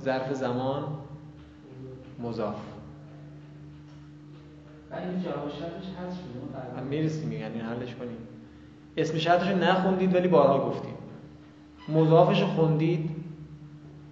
ظرف 0.00 0.32
زمان 0.32 0.84
مضاف. 2.22 2.54
می‌رسیم 6.90 7.32
یعنی 7.32 7.58
حلش 7.58 7.94
کنیم. 7.94 8.16
اسم 8.96 9.18
شرطش 9.18 9.48
رو 9.48 9.58
نخوندید 9.58 10.14
ولی 10.14 10.28
بارها 10.28 10.68
گفتیم. 10.68 10.94
مضافش 11.88 12.42
خوندید 12.42 13.10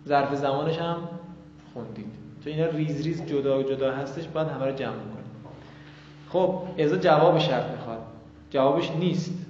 ظرف 0.06 0.34
زمانش 0.34 0.78
هم 0.78 0.96
خوندید. 1.74 2.12
چون 2.44 2.52
اینا 2.52 2.66
ریز 2.66 3.02
ریز 3.02 3.22
جدا 3.26 3.62
جدا 3.62 3.92
هستش 3.92 4.28
بعد 4.28 4.48
همه 4.48 4.66
رو 4.66 4.72
جمع 4.72 4.92
کنیم 4.92 5.24
خب 6.28 6.62
ازا 6.78 6.96
جواب 6.96 7.38
شرط 7.38 7.70
می‌خواد. 7.70 8.02
جوابش 8.50 8.90
نیست. 8.90 9.46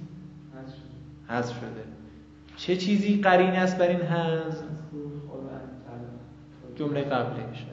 حذف 1.27 1.59
شده. 1.59 1.83
چه 2.57 2.75
چیزی 2.75 3.21
قرین 3.21 3.49
است 3.49 3.77
بر 3.77 3.87
این 3.87 4.01
حذف؟ 4.01 4.68
جمله 6.79 7.01
قبلش 7.01 7.65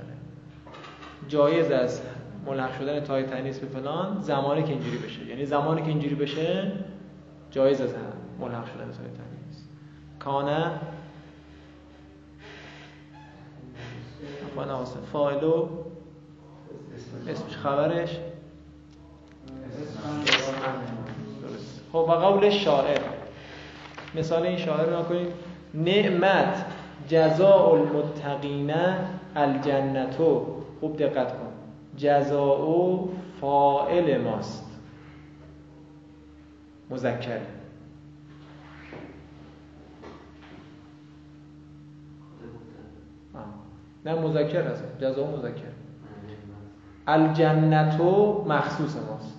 جایز 1.29 1.71
است 1.71 2.03
ملحق 2.47 2.79
شدن 2.79 3.01
تای 3.01 3.23
تنیس 3.23 3.59
به 3.59 3.67
فلان 3.67 4.21
زمانی 4.21 4.63
که 4.63 4.69
اینجوری 4.69 4.99
بشه. 4.99 5.25
یعنی 5.25 5.47
زمانی 5.47 5.83
که 5.83 5.89
اینجوری 5.89 6.15
بشه 6.15 6.73
جایز 7.51 7.81
است 7.81 7.95
ملحق 8.41 8.67
شدن 8.67 8.85
تای 8.85 9.07
تنیس 9.07 9.65
کانه 10.19 10.71
افان 14.57 14.85
فایلو 15.13 15.69
اسمش. 17.29 17.57
خبرش؟ 17.57 18.19
خب 21.93 21.99
و 21.99 22.13
قول 22.13 22.51
شاعر. 22.51 23.01
مثال 24.15 24.43
این 24.43 24.59
شاعر 24.59 24.97
رو 24.97 25.03
کنید 25.03 25.33
نعمت. 25.75 26.76
جزاء 27.09 27.75
المتقین 27.75 28.71
الجنتو 29.37 30.47
خوب 30.81 30.97
دقت 30.97 31.33
کن. 31.33 31.53
جزاء 31.97 33.09
فائل 33.41 34.23
ماست. 34.23 34.67
مذکر. 36.91 37.41
نه 44.05 44.15
مذکر 44.15 44.71
هست. 44.71 44.85
جزاء 45.01 45.37
مذکر. 45.37 45.73
الجنتو 47.07 48.45
مخصوص 48.49 48.97
ماست. 48.97 49.39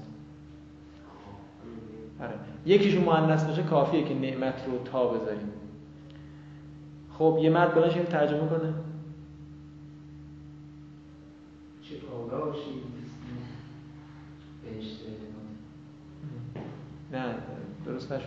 آره. 2.22 2.34
یکیشون 2.66 3.04
مؤنث 3.04 3.44
باشه 3.44 3.64
کافیه 3.64 4.04
که 4.04 4.14
نعمت 4.14 4.66
رو 4.68 4.84
تا 4.92 5.08
بذاریم. 5.08 5.52
خب 7.18 7.38
یه 7.42 7.50
مرد 7.50 7.76
بلند 7.76 8.08
ترجمه 8.08 8.50
کنه. 8.50 8.74
چه 11.82 11.96
پاداشی 11.96 12.82
نه 17.12 17.24
درست 17.86 18.12
نشد. 18.12 18.24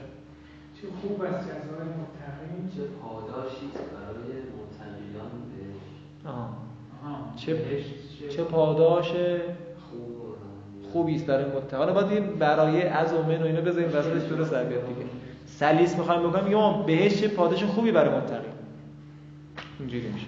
چه 0.83 0.89
خوب 1.01 1.23
است 1.23 1.49
جزای 1.49 1.89
متقین. 1.89 2.71
چه 2.75 2.81
پاداشی 3.03 3.67
برای 3.67 4.41
متقیان 4.41 5.31
بهشت. 5.51 6.27
آها. 6.27 6.49
چه 7.37 7.85
چه 8.31 8.45
پاداش 8.45 9.13
خوبی 10.93 11.17
است 11.17 11.27
برای 11.27 11.45
متقین 11.45 11.79
حالا 11.79 11.93
باید 11.93 12.39
برای 12.39 12.83
از 12.83 13.13
و 13.13 13.23
من 13.23 13.43
و 13.43 13.47
اینو 13.47 13.63
بذاریم 13.63 13.89
وسطش 13.89 14.23
درست 14.23 14.55
بیاد 14.55 14.87
دیگه. 14.87 15.07
سلیس 15.47 15.99
می‌خوایم 15.99 16.31
بکنیم. 16.31 16.53
یا 16.53 16.73
بهش 16.73 17.21
چه 17.21 17.29
پاداش 17.29 17.65
خوبی 17.65 17.93
برای 17.93 18.17
متقی. 18.17 18.60
اینجوری 19.81 20.09
میشه. 20.09 20.27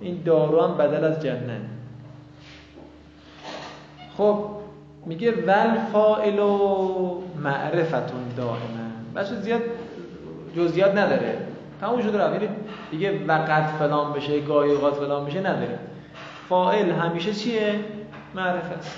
این 0.00 0.22
دارو 0.24 0.60
هم 0.62 0.76
بدل 0.76 1.04
از 1.04 1.22
جنه 1.22 1.60
خب 4.16 4.50
میگه 5.06 5.32
ول 5.32 5.78
فائل 5.92 6.38
و 6.38 7.22
معرفتون 7.42 8.28
دائما. 8.36 8.56
بچه 9.16 9.34
زیاد 9.34 9.60
جزئیات 10.56 10.90
نداره. 10.90 11.38
تموم 11.80 12.02
شده 12.02 12.24
رو 12.24 12.48
دیگه 12.90 13.26
وقت 13.26 13.70
فلان 13.70 14.12
بشه 14.12 14.40
گاهی 14.40 14.70
اوقات 14.70 14.94
فلان 14.94 15.24
بشه 15.24 15.40
نداره. 15.40 15.78
فائل 16.48 16.90
همیشه 16.90 17.32
چیه؟ 17.32 17.74
معرفت. 18.34 18.96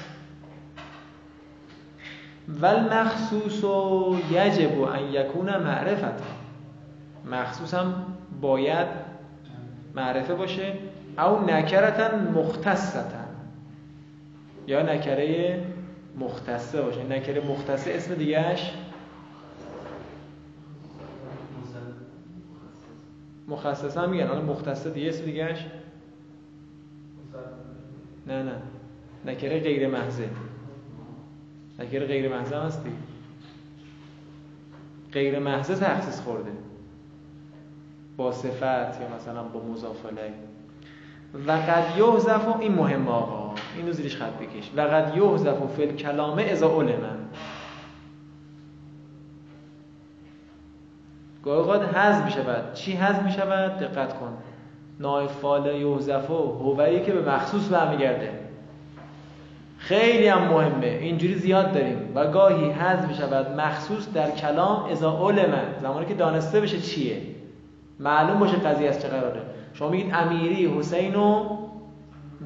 ول 2.48 2.80
مخصوص 2.80 3.64
و 3.64 4.16
یجب 4.30 4.80
ان 4.80 5.04
یکون 5.12 5.56
معرفت 5.56 6.22
مخصوص 7.30 7.74
هم 7.74 7.94
باید 8.40 9.03
معرفه 9.94 10.34
باشه. 10.34 10.72
او 11.18 11.44
نکرتا 11.50 12.16
مختصتا 12.16 13.24
یا 14.66 14.82
نکره 14.82 15.64
مختصه 16.18 16.82
باشه. 16.82 17.02
نکره 17.02 17.44
مختصه 17.44 17.90
اسم 17.90 18.14
دیگهش 18.14 18.72
مخصصه 23.48 24.00
هم 24.00 24.10
میگن. 24.10 24.26
حالا 24.26 24.42
مختصه 24.42 24.90
دیگه 24.90 25.08
اسم 25.08 25.24
دیگهش 25.24 25.64
نه 28.26 28.42
نه. 28.42 28.54
نکره 29.24 29.60
غیر 29.60 29.88
محضه. 29.88 30.28
نکره 31.78 32.06
غیر 32.06 32.28
محضه 32.28 32.56
هم 32.56 32.66
هستی. 32.66 32.90
غیر 35.12 35.38
محضه 35.38 35.74
تخصیص 35.74 36.20
خورده. 36.20 36.50
با 38.16 38.32
صفت 38.32 39.00
یا 39.00 39.16
مثلا 39.16 39.42
با 39.42 39.60
مضافله. 39.72 40.32
و 41.46 41.52
قد 41.52 41.98
یحذف 41.98 42.56
این 42.60 42.74
مهم 42.74 43.08
آقا. 43.08 43.54
اینو 43.76 43.92
زیرش 43.92 44.16
خط 44.16 44.32
بکش. 44.32 44.70
و 44.76 44.80
قد 44.80 45.16
یحذف 45.16 45.56
فی 45.76 45.82
الکلام 45.82 46.38
اذا 46.38 46.80
علم. 46.80 47.18
گاهی 51.44 51.58
اوقات 51.58 51.96
حذف 51.96 52.24
می 52.24 52.30
شود. 52.30 52.72
چی 52.72 52.92
حذف 52.92 53.22
می 53.22 53.32
شود؟ 53.32 53.78
دقت 53.78 54.14
کن. 54.20 54.32
نایب 55.00 55.30
فال 55.30 55.66
یحذف 55.66 56.30
هوایی 56.30 57.00
که 57.00 57.12
به 57.12 57.30
مخصوص 57.30 57.68
برمیگرده. 57.68 58.32
خیلی 59.78 60.28
هم 60.28 60.42
مهمه. 60.42 60.86
اینجوری 60.86 61.34
زیاد 61.34 61.72
داریم. 61.72 62.12
و 62.14 62.30
گاهی 62.30 62.70
حذف 62.70 63.08
می 63.08 63.14
شود 63.14 63.60
مخصوص 63.60 64.12
در 64.12 64.30
کلام 64.30 64.84
اذا 64.84 65.18
علم. 65.18 65.54
زمانی 65.82 66.06
که 66.06 66.14
دانسته 66.14 66.60
بشه 66.60 66.80
چیه؟ 66.80 67.33
معلوم 67.98 68.38
باشه 68.38 68.56
قضیه 68.56 68.88
از 68.88 69.02
چه 69.02 69.08
قراره. 69.08 69.42
شما 69.74 69.88
میگید 69.88 70.14
امیری 70.14 70.78
حسین 70.78 71.14
و 71.14 71.56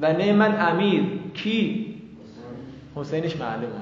و 0.01 0.13
نعم 0.13 0.41
امیر. 0.41 1.03
کی؟ 1.33 1.95
حسینش 2.95 3.35
معلومه. 3.37 3.73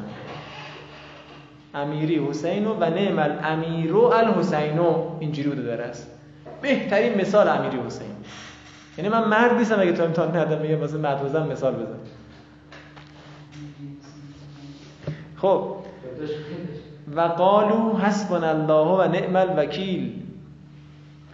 امیری 1.74 2.28
حسین 2.30 2.68
و 2.68 2.80
نعم 2.80 3.20
الامیرو 3.20 4.02
الحسینو 4.02 5.10
اینجوری 5.20 5.50
بوده 5.50 5.62
داره 5.62 5.84
است. 5.84 6.12
بهترین 6.62 7.22
مثال 7.22 7.48
امیری 7.48 7.78
حسین. 7.86 8.08
یعنی 8.98 9.10
من 9.10 9.28
مرد 9.28 9.54
نیستم 9.58 9.80
اگه 9.80 9.92
تو 9.92 10.04
امتحان 10.04 10.38
ندم 10.38 10.62
میگم 10.62 10.80
واسه 10.80 10.98
مدرسم 10.98 11.48
مثال 11.48 11.74
بزن. 11.74 12.00
خب. 15.38 15.76
و 17.16 17.22
قالو 17.22 17.98
حسبنا 17.98 18.50
الله 18.50 19.08
و 19.08 19.12
نعم 19.12 19.36
الوکیل. 19.36 20.27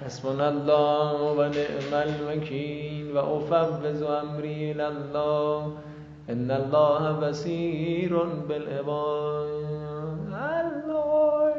حسبنا 0.06 0.48
الله 0.48 1.34
و 1.38 1.42
نعم 1.42 1.94
الوکیل 1.94 3.12
و 3.12 3.18
افوض 3.18 4.02
امری 4.02 4.72
الله. 4.72 5.64
ان 6.30 6.52
الله 6.52 7.14
بصیر 7.14 8.14
بالعباد. 8.48 9.48
الله 10.34 11.54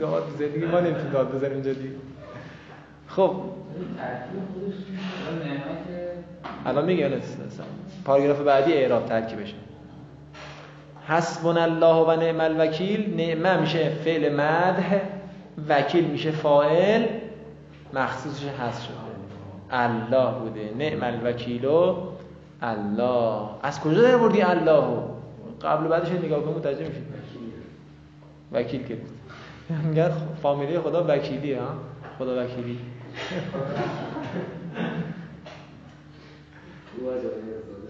داد 0.00 0.22
زدی 0.38 0.66
ما 0.66 0.80
نمی‌تونیم 0.80 1.12
داد 1.12 1.34
بزنیم 1.34 1.60
جدی 1.60 1.90
خب 3.08 3.34
الان 6.66 6.84
میگه 6.84 7.10
پاراگراف 8.04 8.40
بعدی 8.40 8.72
اعراب 8.72 9.06
ترکیبش 9.06 9.54
حسبنا 11.08 11.62
الله 11.62 11.94
و 11.94 12.16
نعم 12.16 12.40
الوکیل. 12.40 13.16
نعمه 13.16 13.60
میشه 13.60 13.88
فعل 14.04 14.34
مدح. 14.34 15.00
وکیل 15.68 16.04
میشه 16.04 16.30
فاعل. 16.30 17.23
مخصوصش 17.94 18.46
هست 18.46 18.82
شده. 18.82 18.94
الله 19.70 20.38
بوده. 20.38 20.74
نعم 20.78 21.02
الوکیل 21.02 21.66
الله. 22.62 23.40
از 23.62 23.80
کجا 23.80 24.02
در 24.02 24.16
بردی 24.16 24.42
الله؟ 24.42 24.84
قبل 25.62 25.88
بعدش 25.88 26.10
نگاه 26.10 26.42
کنم 26.42 26.54
متوجه 26.54 26.88
میشید 26.88 27.04
وکیل 28.52 28.86
که 28.86 28.98
میگن 29.84 30.10
فامیلی 30.42 30.78
خدا 30.78 31.04
وکیلی 31.08 31.54
ها؟ 31.54 31.68
خدا 32.18 32.44
وکیلی. 32.44 32.78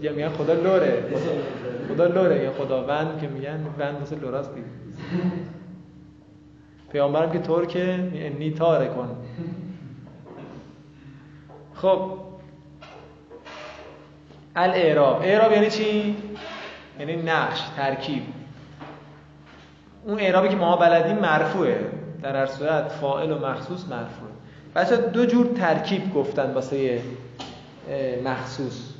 یا 0.00 0.12
میگن 0.12 0.28
خدا 0.28 0.52
لوره. 0.52 1.02
خدا 1.88 2.06
لوره. 2.06 2.44
یا 2.44 2.52
خداوند 2.52 3.20
که 3.20 3.28
میگن 3.28 3.66
وند 3.78 4.02
مثل 4.02 4.20
لوراست 4.20 4.54
دید 4.54 4.64
پیامبرم 6.92 7.32
که 7.32 7.38
ترکه 7.38 7.96
نیتاره 8.38 8.88
کن. 8.88 9.16
خب. 11.84 12.10
الاعراب. 14.56 15.22
اعراب 15.22 15.52
یعنی 15.52 15.70
چی؟ 15.70 16.16
یعنی 16.98 17.16
نقش 17.16 17.60
ترکیب. 17.76 18.22
اون 20.04 20.20
اعرابی 20.20 20.48
که 20.48 20.56
ما 20.56 20.76
بلدیم 20.76 21.18
مرفوعه. 21.18 21.86
در 22.22 22.36
هر 22.36 22.46
صورت 22.46 22.88
فاعل 22.88 23.32
و 23.32 23.38
مخصوص 23.38 23.84
مرفوعه. 23.88 24.32
بچه 24.74 24.96
دو 24.96 25.26
جور 25.26 25.46
ترکیب 25.46 26.14
گفتن 26.14 26.54
واسه 26.54 27.00
مخصوص. 28.24 28.94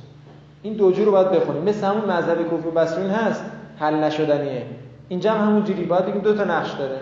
این 0.63 0.73
دو 0.73 0.91
جور 0.91 1.05
رو 1.05 1.11
باید 1.11 1.31
بخونیم. 1.31 1.63
مثل 1.63 1.87
همون 1.87 2.11
مذهب 2.11 2.45
کفر 2.45 2.69
بسرین 2.69 3.09
هست. 3.09 3.45
حل 3.79 3.95
نشدنیه. 3.95 4.65
اینجا 5.09 5.33
هم 5.33 5.47
همون 5.47 5.63
جوری. 5.63 5.83
باید 5.83 6.05
بگیم 6.05 6.21
دو 6.21 6.35
تا 6.35 6.43
نقش 6.43 6.71
داره. 6.71 6.99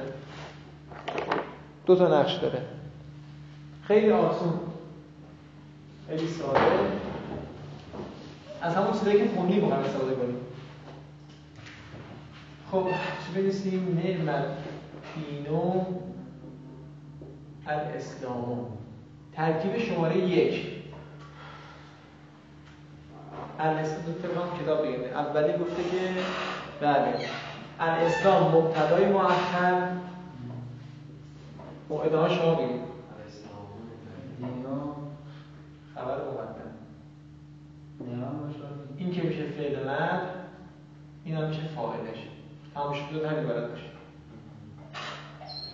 دو 1.85 1.95
تا 1.95 2.19
نقش 2.19 2.33
داره. 2.33 2.61
خیلی 3.87 4.11
آسون. 4.11 4.59
خیلی 6.07 6.27
ساده 6.27 6.59
از 8.61 8.75
همون 8.75 8.99
چیزایی 8.99 9.17
که 9.23 9.29
خوندی 9.35 9.59
با 9.59 9.67
هم 9.67 9.83
استفاده 9.83 10.15
کنیم. 10.15 10.37
خب 12.71 12.87
چی 13.25 13.33
بنویسیم؟ 13.35 14.01
نعمت 14.03 14.45
دینو 15.15 15.85
الاسلام. 17.67 18.65
ترکیب 19.33 19.77
شماره 19.77 20.17
یک. 20.17 20.65
الاسلام 23.59 24.01
دو 24.05 24.63
کتاب 24.63 24.85
بگیرده 24.85 25.19
اولی 25.19 25.53
گفته 25.53 25.83
که 25.83 26.21
بله. 26.81 27.27
الاسلام 27.79 28.55
مبتدای 28.55 29.05
موعده 31.89 32.17
ها 32.17 32.29
شما 32.29 32.55
بگید 32.55 32.82
خبر 36.03 36.17
مقدم. 36.17 36.73
این 38.97 39.11
که 39.11 39.21
میشه 39.21 39.43
فعل 39.43 39.89
مد 39.89 40.21
این 41.25 41.35
هم 41.35 41.47
میشه 41.47 41.61
فاعلش. 41.75 42.17
تمام 42.73 42.93
شد 42.93 43.25
همین 43.25 43.47
بلد 43.47 43.69
باشه. 43.69 43.83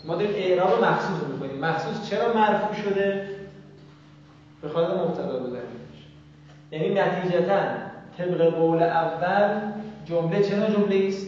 ما 0.05 0.15
داریم 0.15 0.31
اعراب 0.35 0.83
مخصوص 0.83 1.21
رو 1.21 1.33
می‌کنیم 1.33 1.59
مخصوص 1.65 2.09
چرا 2.09 2.33
مرفوع 2.33 2.75
شده؟ 2.75 3.35
به 4.61 4.69
خاطر 4.69 4.93
مبتدا 4.93 5.39
بزنیمش 5.39 6.05
یعنی 6.71 6.89
نتیجتا 6.89 7.59
طبق 8.17 8.41
قول 8.41 8.81
اول 8.81 9.71
جمله 10.05 10.43
چرا 10.43 10.69
جمله 10.69 11.07
است؟ 11.07 11.27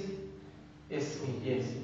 اسمی 0.91 1.59
اسم 1.59 1.80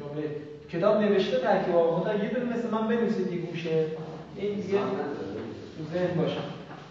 جمله 0.00 0.36
کتاب 0.72 1.00
نوشته 1.00 1.38
ترکیب 1.38 1.76
آقا 1.76 2.14
یه 2.14 2.28
دونه 2.28 2.56
مثل 2.56 2.70
من 2.70 2.88
بنویسید 2.88 3.28
دیگه 3.28 3.46
گوشه. 3.46 3.86
این 4.36 4.54
دیگه 4.60 4.78
تو 5.78 5.84
ذهن 5.92 6.22
باشه 6.22 6.40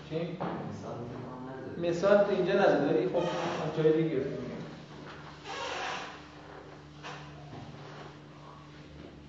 چی؟ 0.09 0.15
مثال 1.77 2.25
اینجا 2.29 2.53
نزد 2.53 2.87
ولی 2.89 3.07
خب 3.07 3.23
جای 3.83 4.03
دیگه 4.03 4.21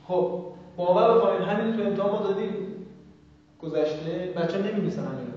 خب 0.07 0.42
باور 0.76 1.18
بکنید 1.18 1.48
همین 1.48 1.76
تو 1.76 1.82
امتحان 1.82 2.11
ما 2.11 2.26
دادیم 2.26 2.53
گذشته. 3.62 4.32
بچه 4.36 4.59
نمی‌نویسن 4.59 5.05
همین 5.05 5.32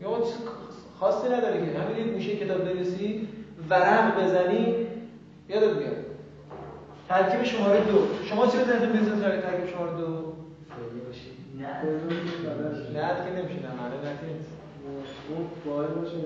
یا 0.00 0.18
چیز 0.26 0.36
خاصی 1.00 1.28
نداره 1.28 1.66
که. 1.66 1.78
همین 1.78 2.06
یه 2.06 2.12
گوشه 2.12 2.36
کتاب 2.36 2.64
برسی 2.64 3.28
ورق 3.70 4.24
بزنی 4.24 4.74
یادت 5.48 5.76
میاد. 5.76 6.05
ترکیب 7.08 7.42
شماره 7.44 7.80
دو. 7.80 8.06
شما 8.24 8.46
چی 8.46 8.58
ذهنتون 8.58 8.88
میاد 8.88 9.40
ترکیب 9.40 9.68
شماره 9.74 9.96
دو؟ 9.96 10.32
نه 11.58 11.66
نه 12.94 13.24
که 13.24 13.30
نمیشه. 13.32 13.60
نه 13.62 13.74
معنی 13.74 13.96
نه 14.04 14.10
اون 15.28 15.46
فاعل 15.64 15.88
باشه 15.88 16.16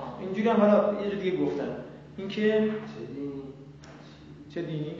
آه، 0.00 0.20
اینجوری 0.20 0.48
هم 0.48 0.56
حالا 0.56 1.02
یه 1.02 1.10
جور 1.10 1.20
دیگه 1.20 1.36
گفتم. 1.36 1.68
اینکه 2.16 2.50
چه 2.60 3.06
دینی؟ 3.14 3.42
چه 4.54 4.62
دینی. 4.62 4.94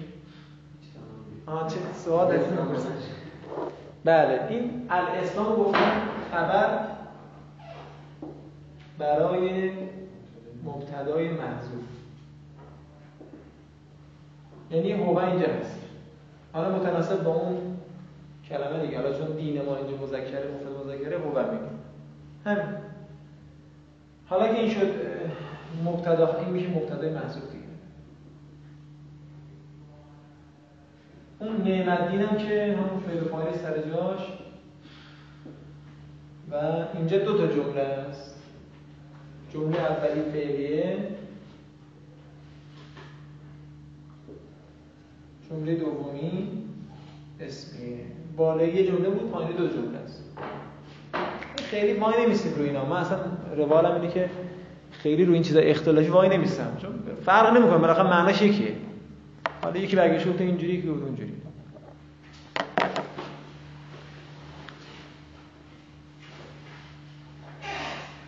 آه 1.47 1.69
چه 1.69 1.77
سوال 2.05 2.27
از 2.27 2.43
این. 2.43 2.59
بله 4.05 4.41
این 4.49 4.87
الاسلام 4.91 5.57
گفتن 5.57 6.01
خبر 6.33 6.87
برای 8.99 9.71
مبتدای 10.65 11.29
محذوف 11.29 11.94
یعنی 14.71 14.93
هو 14.93 15.19
اینجا 15.19 15.47
هست. 15.47 15.81
حالا 16.53 16.77
متناسب 16.77 17.23
با 17.23 17.31
اون 17.35 17.77
کلمه 18.49 18.87
دیگه. 18.87 19.01
حالا 19.01 19.19
چون 19.19 19.37
دین 19.37 19.63
ما 19.63 19.77
اینجا 19.77 19.97
مذکره 20.03 20.51
مفرد 20.51 20.87
مذکره 20.87 21.19
هو 21.19 21.53
میگه. 21.53 21.65
همین. 22.45 22.75
حالا 24.27 24.49
که 24.49 24.61
این 24.61 24.71
شد 24.71 24.91
مبتدا 25.85 26.39
این 26.39 26.49
میشه 26.49 26.69
مبتدای 26.69 27.11
محذوف 27.11 27.43
دیگه. 27.53 27.65
اون 31.39 31.57
نعمت 31.57 32.11
دینم 32.11 32.37
که 32.37 32.77
همون 32.79 33.01
فعل 33.01 33.25
فاعل 33.25 33.53
سر 33.53 33.79
جاش. 33.79 34.21
و 36.51 36.85
اینجا 36.95 37.19
دو 37.19 37.39
تا 37.39 37.47
جمله 37.47 37.81
است. 37.81 38.37
جمله 39.53 39.81
اولی 39.81 40.23
فعلیه. 40.33 41.14
جمله 45.55 45.75
دومی 45.75 46.49
اسمیه 47.41 47.99
بالای 48.37 48.75
یه 48.75 48.87
جمله 48.87 49.09
بود 49.11 49.31
پایین 49.31 49.51
دو 49.51 49.69
جمله 49.69 49.99
است. 50.05 50.25
خیلی 51.57 51.93
وای 51.93 52.25
نمیستیم 52.25 52.55
روی 52.55 52.69
اینا. 52.69 52.85
من 52.85 52.97
اصلا 52.97 53.19
روالم 53.57 53.95
اینه 53.95 54.15
که 54.15 54.31
خیلی 54.91 55.25
روی 55.25 55.35
این 55.35 55.43
چیزا 55.43 55.61
اختلافی 55.61 56.09
وای 56.09 56.29
نمیستم 56.29 56.77
چون 56.83 56.91
فرق 57.25 57.57
نمی‌کنه. 57.57 57.79
بالاخره 57.79 58.11
معناش 58.11 58.43
یکیه. 58.43 58.73
حالا 59.63 59.77
یکی 59.77 59.97
برگشت 59.97 60.29
گفت 60.29 60.41
اینجوری 60.41 60.73
یکی 60.73 60.89
گفت 60.89 61.03
اونجوری. 61.03 61.33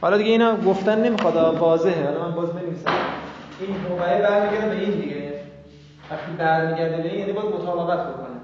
حالا 0.00 0.18
دیگه 0.18 0.30
اینا 0.30 0.56
گفتن 0.56 1.04
نمی‌خواد 1.04 1.58
واضحه. 1.58 2.04
حالا 2.04 2.28
من 2.28 2.34
باز 2.34 2.50
بنویسم 2.50 2.90
این 3.60 3.76
موقعه 3.90 4.22
برمیگرده 4.22 4.68
به 4.68 4.80
این 4.80 4.90
دیگه. 4.90 5.25
وقتی 6.10 6.32
برمیگرده 6.38 7.02
به 7.02 7.18
یعنی 7.18 7.32
باید 7.32 7.54
مطابقت 7.54 8.06
بکنه. 8.06 8.36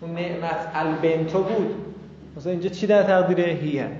اون 0.00 0.14
نعمت 0.14 0.70
البنتو 0.74 1.42
بود. 1.42 1.74
مثلا 2.36 2.52
اینجا 2.52 2.68
چی 2.68 2.86
در 2.86 3.02
تقدیر 3.02 3.40
هیه 3.40 3.90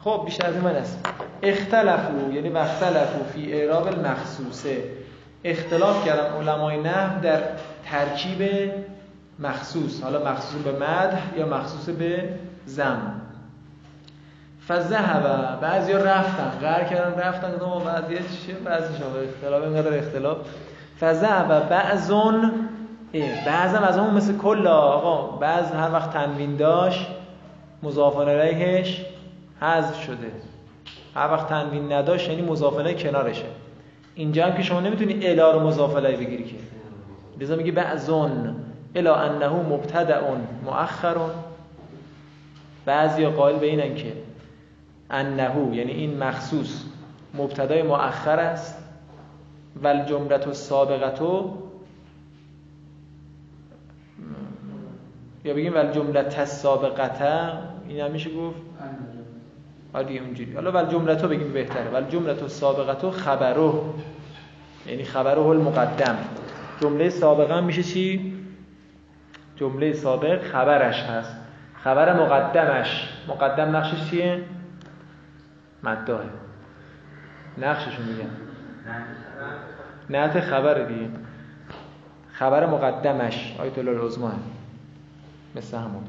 خب 0.00 0.22
بیشتر 0.24 0.46
از 0.46 0.54
این 0.54 0.64
من 0.64 0.76
است. 0.76 1.08
اختلفو 1.42 2.32
یعنی 2.32 2.48
وختلفو 2.48 3.24
فی 3.24 3.52
اعراب 3.52 3.86
المخصوصه. 3.86 4.82
اختلاف 5.44 6.06
کردن 6.06 6.32
علمای 6.32 6.80
نحو 6.82 7.20
در 7.20 7.40
ترکیب 7.84 8.70
مخصوص. 9.38 10.02
حالا 10.02 10.32
مخصوص 10.32 10.62
به 10.62 10.72
مدح 10.72 11.22
یا 11.36 11.46
مخصوص 11.46 11.88
به 11.88 12.28
زم 12.66 13.20
فذهب. 14.68 15.60
بعضی 15.60 15.92
رفتن 15.92 16.50
قرار 16.60 16.84
کردن 16.84 17.20
رفتن. 17.20 17.52
گفتم 17.52 17.84
بعضی 17.84 18.14
چیه 18.14 18.54
بعضی 18.54 18.98
شما 18.98 19.20
اختلاف 19.20 19.62
اینقدر 19.62 19.98
اختلاف. 19.98 20.36
فذهب. 21.00 21.68
بعضون 21.68 22.52
بعضم 23.46 23.82
از 23.82 23.98
اون 23.98 24.14
مثل 24.14 24.36
کل 24.36 24.66
آقا. 24.66 25.36
بعض 25.36 25.72
هر 25.72 25.92
وقت 25.92 26.12
تنوین 26.12 26.56
داشت 26.56 27.06
مضاف 27.82 28.16
الیهش 28.16 29.04
حذف 29.60 30.02
شده. 30.02 30.32
هر 31.14 31.32
وقت 31.32 31.48
تنوین 31.48 31.92
نداشت 31.92 32.28
یعنی 32.28 32.42
مضاف 32.42 32.76
الیه 32.76 32.94
کنارشه. 32.94 33.44
اینجا 34.14 34.46
هم 34.46 34.54
که 34.54 34.62
شما 34.62 34.80
نمی‌تونی 34.80 35.26
الا 35.26 35.50
رو 35.50 35.60
مضاف 35.60 35.96
بگیری 35.96 36.44
که. 36.44 36.56
لذا 37.40 37.56
میگه 37.56 37.72
بعضون. 37.72 38.56
الا 38.94 39.14
انه 39.14 39.48
مبتدع 39.48 40.20
مؤخر 40.64 41.16
بعضی 42.86 43.26
قائل 43.26 43.56
به 43.56 43.66
اینن 43.66 43.94
که 43.94 44.12
انه 45.10 45.76
یعنی 45.76 45.92
این 45.92 46.18
مخصوص 46.18 46.84
مبتدای 47.34 47.82
مؤخر 47.82 48.38
است. 48.38 48.78
و 49.82 49.86
الجملت 49.86 50.46
السابقتو 50.46 51.58
یا 55.44 55.54
بگیم 55.54 55.74
ول 55.74 55.92
جملت 55.92 56.38
السابقته 56.38 57.52
این 57.88 58.00
هم 58.00 58.10
میشه 58.10 58.30
گفت؟ 58.30 58.56
آره 59.94 60.06
دیگه 60.06 60.20
اونجوری. 60.20 60.52
حالا 60.52 60.72
ول 60.72 60.90
جملتو 60.90 61.28
بگیم 61.28 61.52
بهتره. 61.52 61.90
ول 61.90 62.04
جملت 62.04 62.42
السابقتو 62.42 63.10
خبرو 63.10 63.94
یعنی 64.86 65.04
خبره 65.04 65.40
المقدم. 65.40 66.18
جمله 66.80 67.10
سابقه 67.10 67.54
هم 67.54 67.64
میشه 67.64 67.82
چی؟ 67.82 68.34
جمله 69.56 69.92
سابق 69.92 70.42
خبرش 70.42 71.02
هست. 71.02 71.36
خبر 71.84 72.12
مقدمش. 72.12 73.08
مقدم 73.28 73.76
نقشش 73.76 74.10
چیه؟ 74.10 74.40
مداه 75.82 76.20
نقششو 77.58 78.02
میگم. 78.02 78.30
نعت 80.10 80.40
خبر 80.40 80.82
دیگه. 80.84 81.08
خبر 82.32 82.66
مقدمش 82.66 83.56
آیت 83.60 83.78
الله 83.78 83.90
العظما 83.90 84.32
مثل 85.56 85.76
همون. 85.76 86.04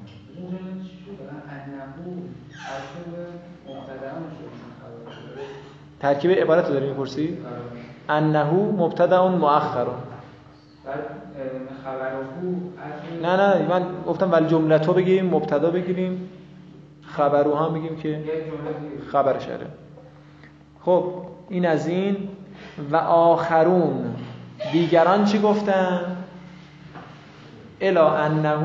ترکیب 6.00 6.32
عبارت 6.32 6.68
رو 6.68 6.74
داری 6.74 6.88
می‌پرسی؟ 6.90 7.38
انه 8.10 8.54
مبتدا 8.54 9.28
مؤخر 9.28 9.88
نه 13.22 13.36
نه 13.36 13.68
من 13.70 13.86
گفتم 14.08 14.32
ول 14.32 14.48
جملتو 14.48 14.94
بگیم 14.94 15.26
مبتدا 15.26 15.72
بگیریم. 15.72 16.30
خبرو 17.18 17.56
هم 17.56 17.74
بگیم 17.74 17.96
که 17.96 18.24
خبر 19.12 19.40
شره. 19.40 19.68
خب 20.86 21.14
این 21.50 21.66
از 21.66 21.88
این. 21.88 22.18
و 22.92 22.96
آخرون 22.96 24.16
دیگران 24.72 25.26
چی 25.26 25.40
گفتن؟ 25.40 26.18
الا 27.82 28.10
انه 28.10 28.58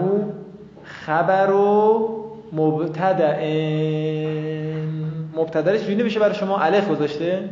خبر 0.85 1.51
و 1.51 2.09
مبتدع 2.53 3.45
مبتدعش 5.37 5.81
جوری 5.81 6.03
بشه 6.03 6.21
برای 6.21 6.35
شما؟ 6.35 6.59
الف 6.59 6.89
گذاشته؟ 6.89 7.49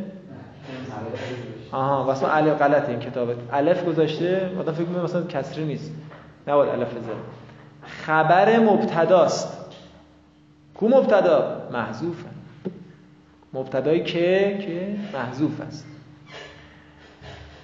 آها 1.71 2.03
واسه 2.03 2.35
الف 2.35 2.57
غلطه 2.61 2.89
این 2.89 2.99
کتابت. 2.99 3.35
الف 3.53 3.85
گذاشته 3.85 4.51
آدم 4.59 4.71
فکر 4.71 4.87
می‌کنه 4.87 5.03
مثلا 5.03 5.23
کسری 5.23 5.65
نیست. 5.65 5.91
نباید 6.47 6.69
الف 6.69 6.93
بذاره. 6.93 7.17
خبر 7.87 8.59
مبتداست. 8.59 9.62
کو 10.83 10.89
مبتدا؟ 10.89 11.69
محذوفه 11.73 12.25
مبتدایی 13.53 14.03
که 14.03 14.57
که 14.61 14.95
محذوف 15.13 15.61
است. 15.61 15.87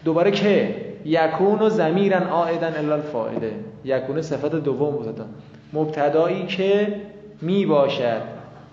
دوباره 0.05 0.31
که 0.31 0.75
یکون 1.05 1.59
و 1.59 1.69
زمیرن 1.69 2.23
آیدن 2.23 2.77
الا 2.77 2.95
الفاعله. 2.95 3.51
یکون 3.85 4.21
صفت 4.21 4.55
دوم 4.55 4.93
مبتدا. 4.93 5.25
مبتدایی 5.73 6.45
که 6.45 6.95
می 7.41 7.65
باشد. 7.65 8.21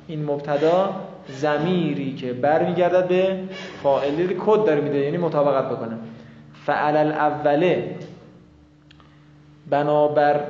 این 0.07 0.25
مبتدا 0.25 0.95
زمیری 1.29 2.15
که 2.15 2.33
برمیگردد 2.33 3.09
به 3.09 3.39
فاعله 3.83 4.27
کد 4.27 4.67
داره 4.67 4.81
میده 4.81 4.99
یعنی 4.99 5.17
مطابقت 5.17 5.69
بکنه. 5.69 5.97
فعل 6.67 6.97
الاوله. 6.97 7.95
بنابر 9.71 10.41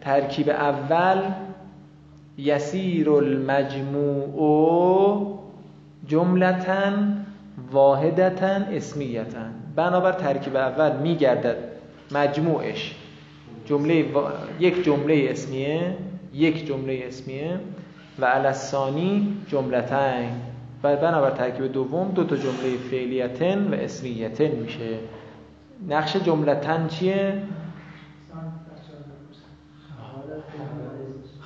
ترکیب 0.00 0.50
اول 0.50 1.18
یسیر 2.38 3.10
المجموع 3.10 4.34
جملتا 6.08 6.92
واحدتا 7.72 8.54
اسمیتا 8.72 9.46
بنابر 9.76 10.12
ترکیب 10.12 10.56
اول 10.56 10.96
میگردد 10.96 11.56
مجموعش. 12.12 12.94
جمله 13.66 14.02
و... 14.02 14.28
یک 14.60 14.84
جمله 14.84 15.26
اسمیه 15.30 15.96
یک 16.32 16.66
جمله 16.66 17.04
اسمیه 17.06 17.60
و 18.18 18.24
الاسانی 18.24 19.36
جملتین 19.48 20.30
و 20.82 20.96
بنابر 20.96 21.30
ترکیب 21.30 21.72
دوم 21.72 22.12
دو 22.14 22.24
تا 22.24 22.36
جمله 22.36 22.76
فعلیتن 22.90 23.68
و 23.68 23.74
اسمیتن 23.74 24.50
میشه. 24.50 24.98
نقش 25.88 26.16
جملتن 26.16 26.86
چیه؟ 26.88 27.42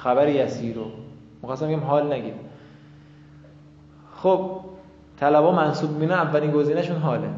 خبر 0.03 0.29
یسیرو 0.29 0.91
مخواستم 1.43 1.69
بگم 1.69 1.81
حال 1.81 2.13
نگید 2.13 2.35
خب 4.17 4.61
طلبا 5.21 5.53
منصوب 5.53 5.91
مینه 5.91 6.15
اولین 6.15 6.51
گزینهشون 6.51 6.97
حاله. 6.97 7.29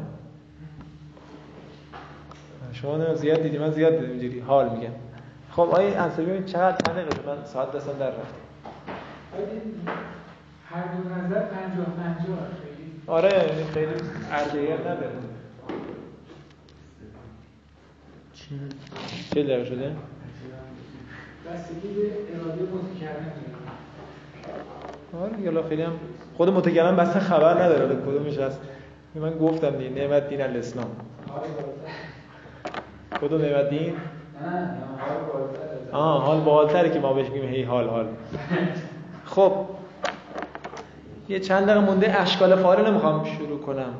شما 2.73 2.97
نه 2.97 3.13
زیاد 3.13 3.41
دیدی؟ 3.41 3.57
من 3.57 3.71
زیاد 3.71 3.93
دیدم 3.93 4.09
اینجوری 4.11 4.39
حال 4.39 4.69
میگم. 4.69 4.91
خب 5.51 5.61
آیه 5.61 5.97
انصاری 5.97 6.25
ببین 6.25 6.45
چقدر 6.45 6.77
چند 6.85 6.95
دقیقه 6.95 7.15
شد؟ 7.15 7.29
من 7.29 7.45
ساعت 7.45 7.71
دستم 7.71 7.97
در 7.99 8.07
رفت 8.07 8.17
هر 10.69 10.83
دو 10.83 11.09
نظر 11.09 11.39
پنجاه 11.39 11.85
پنجاه. 11.85 12.37
خیلی. 12.63 13.01
آره 13.07 13.47
یعنی 13.47 13.63
خیلی 13.63 13.93
ارجحیت 14.31 14.79
نداره. 14.79 15.11
چه 19.33 19.43
دقیقه 19.43 19.65
شده؟ 19.65 19.95
بستگی 21.47 21.93
به 21.93 22.11
اراده 22.35 22.61
متکلم 22.61 23.31
آره 25.23 25.41
یالا 25.41 25.63
خیلی 25.63 25.81
هم 25.81 25.91
خود 26.37 26.49
متکلم 26.49 26.95
بس 26.95 27.17
خبر 27.17 27.63
نداره 27.63 27.95
کدومش 27.95 28.37
هست؟ 28.37 28.61
من 29.15 29.37
گفتم 29.37 29.69
دیگه 29.69 29.89
نعمت 29.89 30.29
دین 30.29 30.41
الاسلام. 30.41 30.85
کدوم 33.21 33.41
نعمت 33.41 33.69
دین. 33.69 33.93
آه 35.91 36.23
حال 36.25 36.39
بالاتره 36.41 36.89
که 36.89 36.99
ما 36.99 37.13
بهش 37.13 37.29
میگیم 37.29 37.49
هی 37.49 37.63
حال 37.63 37.87
حال. 37.87 38.07
خب 39.25 39.51
یه 41.29 41.39
چند 41.39 41.65
دقیقه 41.65 41.85
مونده 41.85 42.21
اشکال 42.21 42.55
فاعل 42.55 42.87
نمی‌خوام 42.87 43.23
شروع 43.25 43.59
کنم. 43.59 43.93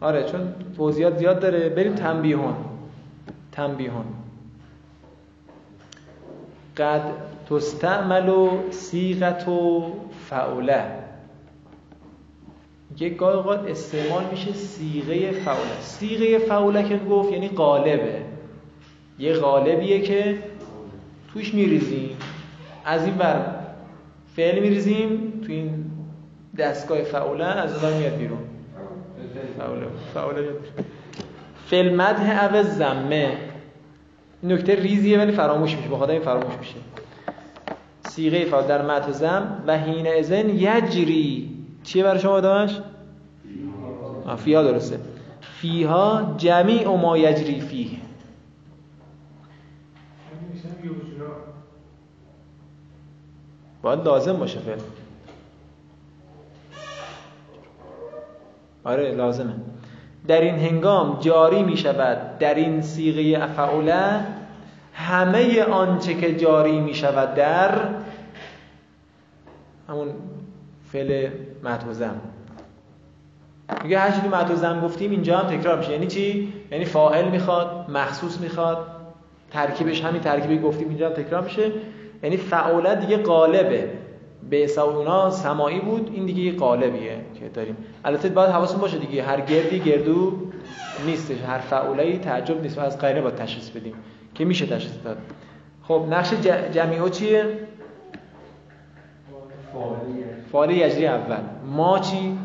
آره 0.00 0.24
چون 0.24 0.54
توضیحات 0.76 1.16
زیاد 1.18 1.40
داره. 1.40 1.68
بریم 1.68 1.94
تنبیهون 1.94 2.54
تنبیهون 3.52 4.04
قد 6.80 7.02
تستعمل 7.50 8.28
و 8.28 8.70
سیغت 8.70 9.48
و 9.48 9.92
فعوله 10.28 10.84
یک 12.98 13.16
گاه 13.16 13.36
اوقات 13.36 13.70
استعمال 13.70 14.24
میشه 14.30 14.52
سیغه 14.52 15.30
فعوله 15.30 15.80
سیغه 15.80 16.38
فعوله 16.38 16.88
که 16.88 16.96
گفت 16.96 17.32
یعنی 17.32 17.48
قالبه 17.48 18.22
یه 19.18 19.34
قالبیه 19.34 20.00
که 20.00 20.38
توش 21.32 21.54
میریزیم. 21.54 22.16
از 22.84 23.04
این 23.04 23.14
بر 23.14 23.46
فعل 24.36 24.58
میریزیم 24.58 25.40
تو 25.46 25.52
این 25.52 25.84
دستگاه 26.58 27.02
فعوله 27.02 27.44
از 27.44 27.84
اون 27.84 27.92
میاد 27.92 28.16
بیرون. 28.16 28.38
میاد 30.14 30.34
بیرون. 30.34 30.56
فعل 31.66 31.94
مدح 31.94 32.54
او 32.54 32.62
زمه 32.62 33.49
این 34.42 34.52
نکته 34.52 34.74
ریزیه 34.74 35.18
ولی 35.18 35.32
فراموش 35.32 35.76
میشه. 35.76 35.88
با 35.88 35.98
خدا 35.98 36.12
این 36.12 36.22
فراموش 36.22 36.54
میشه. 36.58 36.76
سیغه 38.08 38.44
فعل 38.44 38.66
در 38.66 38.82
و 39.08 39.12
زم 39.12 39.62
و 39.66 39.78
حین 39.78 40.06
ازن 40.06 40.48
یجری. 40.48 41.56
چیه 41.82 42.02
برای 42.04 42.20
شما 42.20 42.36
ادامش؟ 42.36 42.80
فیها 44.36 44.62
درسته. 44.62 45.00
فیها 45.40 46.34
جمیع 46.36 46.88
ما 46.96 47.18
یجری 47.18 47.60
فیه. 47.60 47.90
باید 53.82 54.04
لازم 54.04 54.36
باشه 54.36 54.58
فعل 54.58 54.78
آره 58.84 59.14
لازمه. 59.14 59.54
در 60.28 60.40
این 60.40 60.58
هنگام 60.58 61.18
جاری 61.20 61.62
می 61.62 61.76
شود 61.76 62.38
در 62.38 62.54
این 62.54 62.82
سیغه 62.82 63.44
افعوله 63.44 64.20
همه 64.94 65.62
آنچه 65.62 66.14
که 66.14 66.36
جاری 66.36 66.80
می 66.80 66.94
شود 66.94 67.34
در 67.34 67.70
همون 69.88 70.08
فعل 70.92 71.28
متوزم 71.64 72.20
میگه 73.82 73.98
هر 73.98 74.10
چی 74.10 74.20
تو 74.20 74.36
متوزم 74.36 74.80
گفتیم 74.80 75.10
اینجا 75.10 75.38
هم 75.38 75.56
تکرار 75.56 75.78
میشه. 75.78 75.92
یعنی 75.92 76.06
چی؟ 76.06 76.52
یعنی 76.70 76.84
فاعل 76.84 77.28
می‌خواد 77.28 77.86
مخصوص 77.88 78.40
می‌خواد 78.40 78.86
ترکیبش 79.50 80.04
همین 80.04 80.20
ترکیبی 80.20 80.58
گفتیم 80.58 80.88
اینجا 80.88 81.06
هم 81.08 81.14
تکرار 81.14 81.42
میشه. 81.42 81.72
یعنی 82.22 82.36
فعوله 82.36 82.94
دیگه 82.94 83.18
به 84.50 84.80
اونا 84.80 85.30
سمایی 85.30 85.80
بود 85.80 86.10
این 86.14 86.26
دیگه 86.26 86.42
یه 86.42 86.52
قالبیه 86.52 87.16
که 87.34 87.48
داریم. 87.48 87.76
البته 88.04 88.28
باید 88.28 88.50
حواستون 88.50 88.80
باشه 88.80 88.98
دیگه 88.98 89.22
هر 89.22 89.40
گردی 89.40 89.80
گردو 89.80 90.32
نیستش 91.06 91.42
هر 91.46 91.58
فعوله 91.58 92.18
تعجب 92.18 92.62
نیست 92.62 92.78
و 92.78 92.80
از 92.80 92.98
غیره 92.98 93.20
باید 93.20 93.34
تشخیص 93.34 93.70
بدیم 93.70 93.94
که 94.34 94.44
میشه 94.44 94.66
تشخیص 94.66 95.04
داد. 95.04 95.18
خب 95.82 96.06
نقش 96.10 96.34
جمیعو 96.72 97.08
چیه؟ 97.08 97.44
فعال 100.52 100.70
یجری. 100.70 101.06
اول. 101.06 101.40
ما 101.66 101.98
چی؟ 101.98 102.38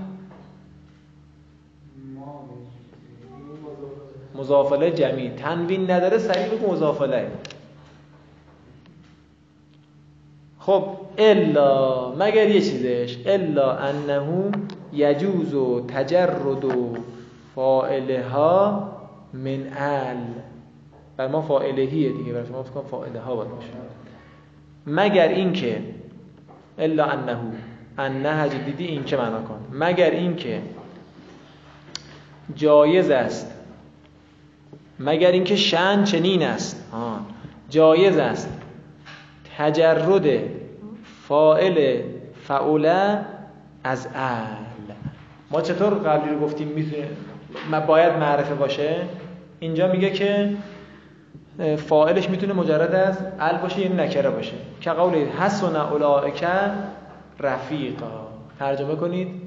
مضافله 4.36 4.92
جمعی. 4.92 5.30
تنوین 5.30 5.92
نداره 5.92 6.18
سریع 6.18 6.48
بگو 6.48 6.74
مضافله. 6.74 7.32
خب 10.66 10.84
الا 11.18 12.12
مگر 12.16 12.50
یه 12.50 12.62
چیزش؟ 12.62 13.18
الا 13.26 13.72
انه 13.78 14.52
یجوز 14.94 15.54
و 15.54 15.86
تجرد 15.88 16.66
و 16.66 16.98
فاعلها 17.56 18.90
من 19.34 19.68
ال. 19.78 20.18
بر 21.18 21.28
ما 21.28 21.42
فاعلهیه 21.42 22.12
دیگه 22.12 22.34
بر 22.34 22.46
شما 22.46 22.64
فکر 22.64 22.72
کنم 22.72 22.84
فاعله 22.84 23.20
ها 23.20 23.36
باید 23.36 23.50
باشه. 23.52 23.68
مگر 24.88 25.28
اینکه 25.28 25.82
الا 26.78 27.06
انه 27.06 27.38
انه 27.98 28.48
دیدی 28.48 28.86
این 28.86 29.04
که 29.04 29.18
معنا 29.18 29.42
کن؟ 29.42 29.60
مگر 29.72 30.10
اینکه 30.10 30.62
جایز 32.56 33.10
است. 33.10 33.52
مگر 35.00 35.32
اینکه 35.32 35.56
شن 35.56 36.04
چنین 36.04 36.44
است؟ 36.44 36.84
آه. 36.94 37.20
جایز 37.70 38.18
است. 38.18 38.50
تجرد 39.58 40.26
فاعل 41.28 42.02
فعوله 42.44 43.20
از 43.84 44.08
ال. 44.16 44.96
ما 45.52 45.62
چطور 45.62 45.94
قبلی 45.94 46.34
رو 46.34 46.40
گفتیم 46.40 46.68
می‌تونه 46.68 47.08
ما 47.72 47.80
باید 47.80 48.14
معرفه 48.14 48.56
باشه؟ 48.56 48.96
اینجا 49.60 49.88
میگه 49.88 50.10
که 50.10 50.58
فاعلش 51.78 52.30
می‌تونه 52.30 52.54
مجرد 52.54 52.96
از 52.96 53.18
ال 53.40 53.58
باشه 53.58 53.80
یعنی 53.80 53.96
نکره 53.96 54.30
باشه. 54.30 54.54
که 54.82 54.92
قول 54.92 55.16
حسن 55.16 55.76
اولئک 55.76 56.46
رفیقا 57.40 58.28
ترجمه 58.60 58.96
کنید. 58.96 59.46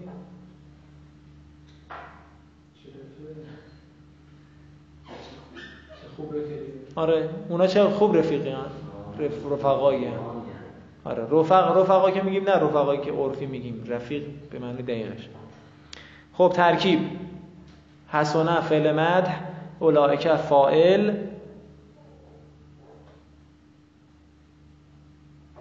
آره 6.94 7.28
اونا 7.48 7.66
چه 7.66 7.84
خوب 7.84 8.16
رفیقی 8.16 8.50
هن. 8.50 8.87
رف... 9.18 9.52
رفقایی 9.52 10.04
هن. 10.04 10.18
آره 11.04 11.22
رفق 11.30 11.76
رفقا 11.76 12.10
که 12.10 12.22
میگیم 12.22 12.44
نه 12.44 12.50
رفقایی 12.50 13.00
که 13.00 13.12
عرفی 13.12 13.46
میگیم. 13.46 13.84
رفیق 13.88 14.22
به 14.50 14.58
معنی 14.58 14.82
دقیقش 14.82 15.28
خب 16.32 16.52
ترکیب. 16.54 17.00
حسنه 18.08 18.60
فعل 18.60 18.92
مدح 18.92 19.40
اولائک 19.78 20.28
فاعل. 20.34 21.14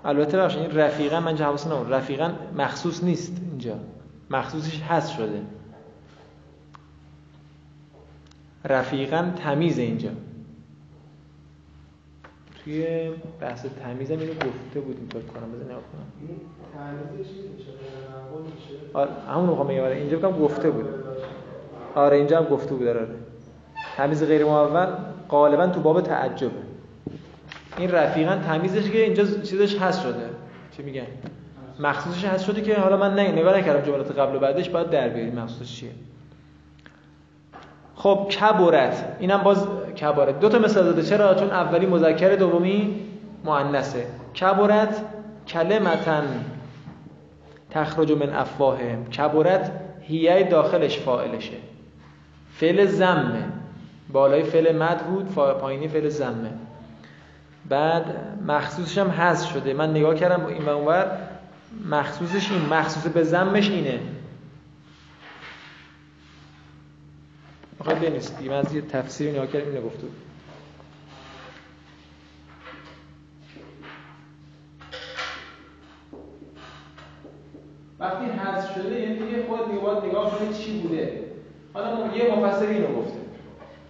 البته 0.06 0.38
بخش 0.38 0.56
این 0.56 0.72
رفیقا 0.72 1.20
من 1.20 1.36
جواب 1.36 1.60
نمون 1.68 1.90
رفیقا 1.90 2.32
مخصوص 2.58 3.04
نیست 3.04 3.42
اینجا. 3.50 3.76
مخصوصش 4.30 4.82
هست 4.82 5.12
شده. 5.12 5.42
رفیقا 8.66 9.32
تمیز 9.44 9.80
اینجا. 9.80 10.10
توی 12.68 13.12
بحث 13.42 13.66
تمیزم 13.84 14.20
اینو 14.20 14.34
گفته 14.34 14.80
بودیم 14.80 15.10
فکر 15.12 15.22
کنم. 15.22 15.52
بذار 15.52 15.66
نگاه 15.66 15.82
کنم. 15.82 16.06
این 16.22 16.40
میشه؟ 18.56 18.74
آره 18.94 19.10
همون 19.30 19.50
می‌خوام 19.50 19.68
بگم. 19.68 19.84
آره، 19.84 19.96
اینجا 19.96 20.18
بگم 20.18 20.40
گفته 20.40 20.70
بود. 20.70 20.86
آره 21.96 22.18
اینجا 22.18 22.38
هم 22.38 22.46
گفته 22.46 22.76
بود. 22.76 22.88
آره 22.88 23.08
تمیز 23.98 24.24
غیر 24.24 24.46
معول 24.46 24.88
غالبا 25.30 25.68
تو 25.68 25.80
باب 25.80 26.02
تعجبه. 26.02 26.52
این 27.78 27.92
رفیقا 27.92 28.38
تمیزش 28.48 28.90
که 28.90 29.04
اینجا 29.04 29.26
چیزش 29.26 29.78
هست 29.78 30.02
شده. 30.02 30.30
چی 30.78 30.84
میگن؟ 30.84 31.08
مخصوصش 31.80 32.26
هست 32.26 32.46
شده 32.46 32.62
که 32.62 32.76
حالا 32.76 32.98
من 32.98 33.16
نه 33.16 33.32
نگاه 33.32 33.58
نکردم 33.58 33.86
جملات 33.86 34.20
قبل 34.20 34.36
و 34.36 34.40
بعدش 34.40 34.70
باید 34.70 34.90
در 34.90 35.10
بیاریم 35.10 35.40
مخصوصش 35.40 35.76
چیه. 35.80 35.92
خب 37.96 38.28
کبرت. 38.30 39.16
اینم 39.20 39.44
باز 39.44 39.68
کبارت. 39.98 40.40
دو 40.40 40.50
تا 40.50 40.60
مثال 40.60 40.84
داده. 40.84 41.04
چرا؟ 41.04 41.36
چون 41.36 41.52
اولی 41.52 41.86
مذکر 41.86 42.36
دومی 42.36 42.96
مؤنثه 43.46 44.06
کبرت 44.40 45.02
کلمتن 45.48 46.46
تخرج 47.70 48.12
من 48.12 48.34
افواههم 48.34 49.06
کبرت 49.06 49.72
هیه 50.02 50.44
داخلش 50.44 51.00
فاعلشه. 51.00 51.58
فعل 52.54 52.86
زمه 52.86 53.44
بالای 54.14 54.44
فعل 54.44 54.78
مد 54.78 54.98
بود 54.98 55.36
پایینی 55.36 55.88
فعل 55.88 56.10
زمه 56.10 56.50
بعد 57.70 58.06
مخصوصش 58.48 58.98
هم 58.98 59.10
حذف 59.10 59.54
شده. 59.54 59.74
من 59.74 59.90
نگاه 59.90 60.16
کردم 60.16 60.46
این 60.46 60.66
و 60.66 60.70
اونور 60.70 61.18
مخصوصش 61.90 62.52
این. 62.52 62.66
مخصوص 62.66 63.08
به 63.08 63.24
زمش 63.24 63.70
اینه. 63.70 64.00
می‌خواد 67.88 68.10
بنویسید 68.10 68.50
من 68.50 68.54
از 68.54 68.74
یه 68.74 68.82
تفسیر 68.82 69.32
نگاه 69.32 69.48
کردم 69.48 69.70
اینو 69.70 69.82
گفته. 69.82 70.08
وقتی 78.00 78.26
حذف 78.26 78.76
شده 78.76 79.00
یعنی 79.00 79.14
دیگه 79.16 79.44
خود 79.48 79.82
باید 79.82 80.06
نگاه 80.06 80.40
کنید 80.40 80.54
چی 80.54 80.80
بوده. 80.80 81.24
حالا 81.74 81.96
ممکنه 81.96 82.18
یه 82.18 82.36
مفسر 82.36 82.66
اینو 82.66 82.88
گفته. 82.88 83.20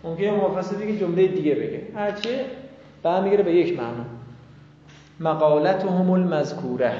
ممکنه 0.03 0.25
یه 0.25 0.33
مفسر 0.33 0.75
دیگه 0.75 0.99
جمله 0.99 1.27
دیگه 1.27 1.55
بگه. 1.55 1.87
هرچی 1.95 2.29
برمیگره 3.03 3.43
به 3.43 3.53
یک 3.53 3.77
معنا. 3.77 4.05
مقالتهم 5.19 6.11
المذکوره. 6.11 6.93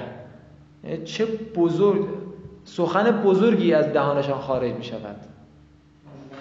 یعنی 0.84 1.04
چه 1.04 1.26
بزرگ 1.56 2.08
سخن 2.66 3.12
بزرگی 3.12 3.74
از 3.74 3.94
دهانشان 3.94 4.40
خارج 4.40 4.74
می 4.74 4.84
شود 4.84 5.37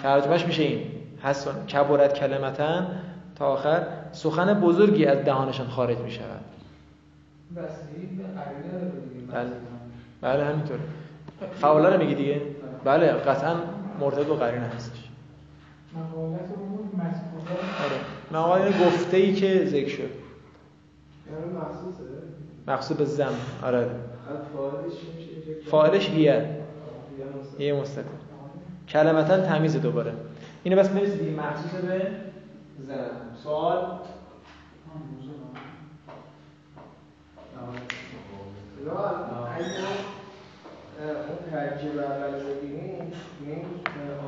ترجمهش 0.03 0.47
میشه 0.47 0.63
این. 0.63 0.81
حسن 1.23 1.67
کبرت 1.67 2.15
کلمتن. 2.15 3.03
تا 3.37 3.47
آخر. 3.47 3.87
سخن 4.13 4.61
بزرگی 4.61 5.07
از 5.07 5.19
دهانشان 5.25 5.67
خارج 5.67 5.99
می 5.99 6.11
شود. 6.11 6.41
بله. 9.33 9.51
بله 10.21 10.45
همینطوره 10.45 10.81
فعالا 11.61 11.89
رو 11.95 11.99
میگی 12.01 12.15
دیگه؟ 12.15 12.41
بله 12.85 13.07
قطعا 13.13 13.55
مرتبط 14.01 14.27
با 14.27 14.35
قرینه 14.35 14.67
هستش. 14.67 14.99
آره. 17.85 18.41
مقاله 18.43 18.87
گفته 18.87 19.17
ای 19.17 19.35
که 19.35 19.67
ذکر 19.67 19.89
شد. 19.89 19.99
یعنی 20.01 20.11
مقصود 22.67 22.97
به 22.99 23.05
زم. 23.05 23.35
آره. 23.63 23.91
فاعلش 25.71 26.11
هیه. 26.11 26.57
یه 27.59 27.73
مستقل 27.75 28.05
کلمتا 28.89 29.41
تمیز 29.41 29.77
دوباره. 29.77 30.13
اینو 30.63 30.79
بس 30.79 30.89
بنویسید 30.89 31.19
دیگه. 31.19 31.41
مخصوص 31.41 31.71
به 31.81 32.13
زن. 32.87 33.11
سوال؟ 33.43 33.99
اون 40.99 41.51
ترکیب 41.51 41.99
اول 41.99 42.35
ببینیم 42.41 43.13
این 43.47 43.65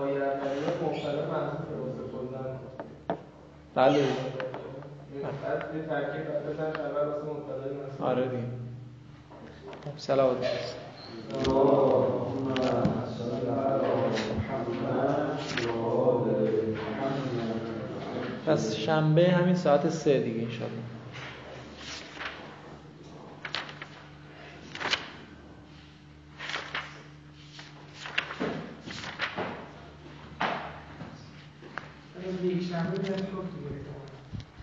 آیه 0.00 0.22
اولیه 0.22 0.68
مبتدا 0.82 1.24
منصوبه 1.32 1.76
واسه 1.80 2.02
کلا 2.12 2.42
بله. 3.74 4.02
بعد 5.44 5.72
به 5.72 5.86
ترکیب 5.88 6.24
بزنش 6.48 6.76
اول 6.76 7.08
واسه 7.08 7.24
مبتدای 7.24 7.74
منصوب 7.76 8.02
آره 8.02 8.28
دیگه. 8.28 8.42
خب 9.84 9.98
سلام 9.98 10.36
پس 18.46 18.76
شنبه 18.76 19.30
همین 19.30 19.54
ساعت 19.54 19.88
سه 19.88 20.20
دیگه 20.20 20.42
انشالله 20.42 20.82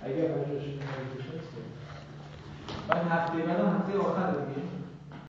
اگه 0.04 0.30
بعد 2.90 3.08
هفته 3.08 3.38
بعد 3.38 3.60
هفته 3.60 3.98
آخر 3.98 4.32
دیگه. 4.32 4.75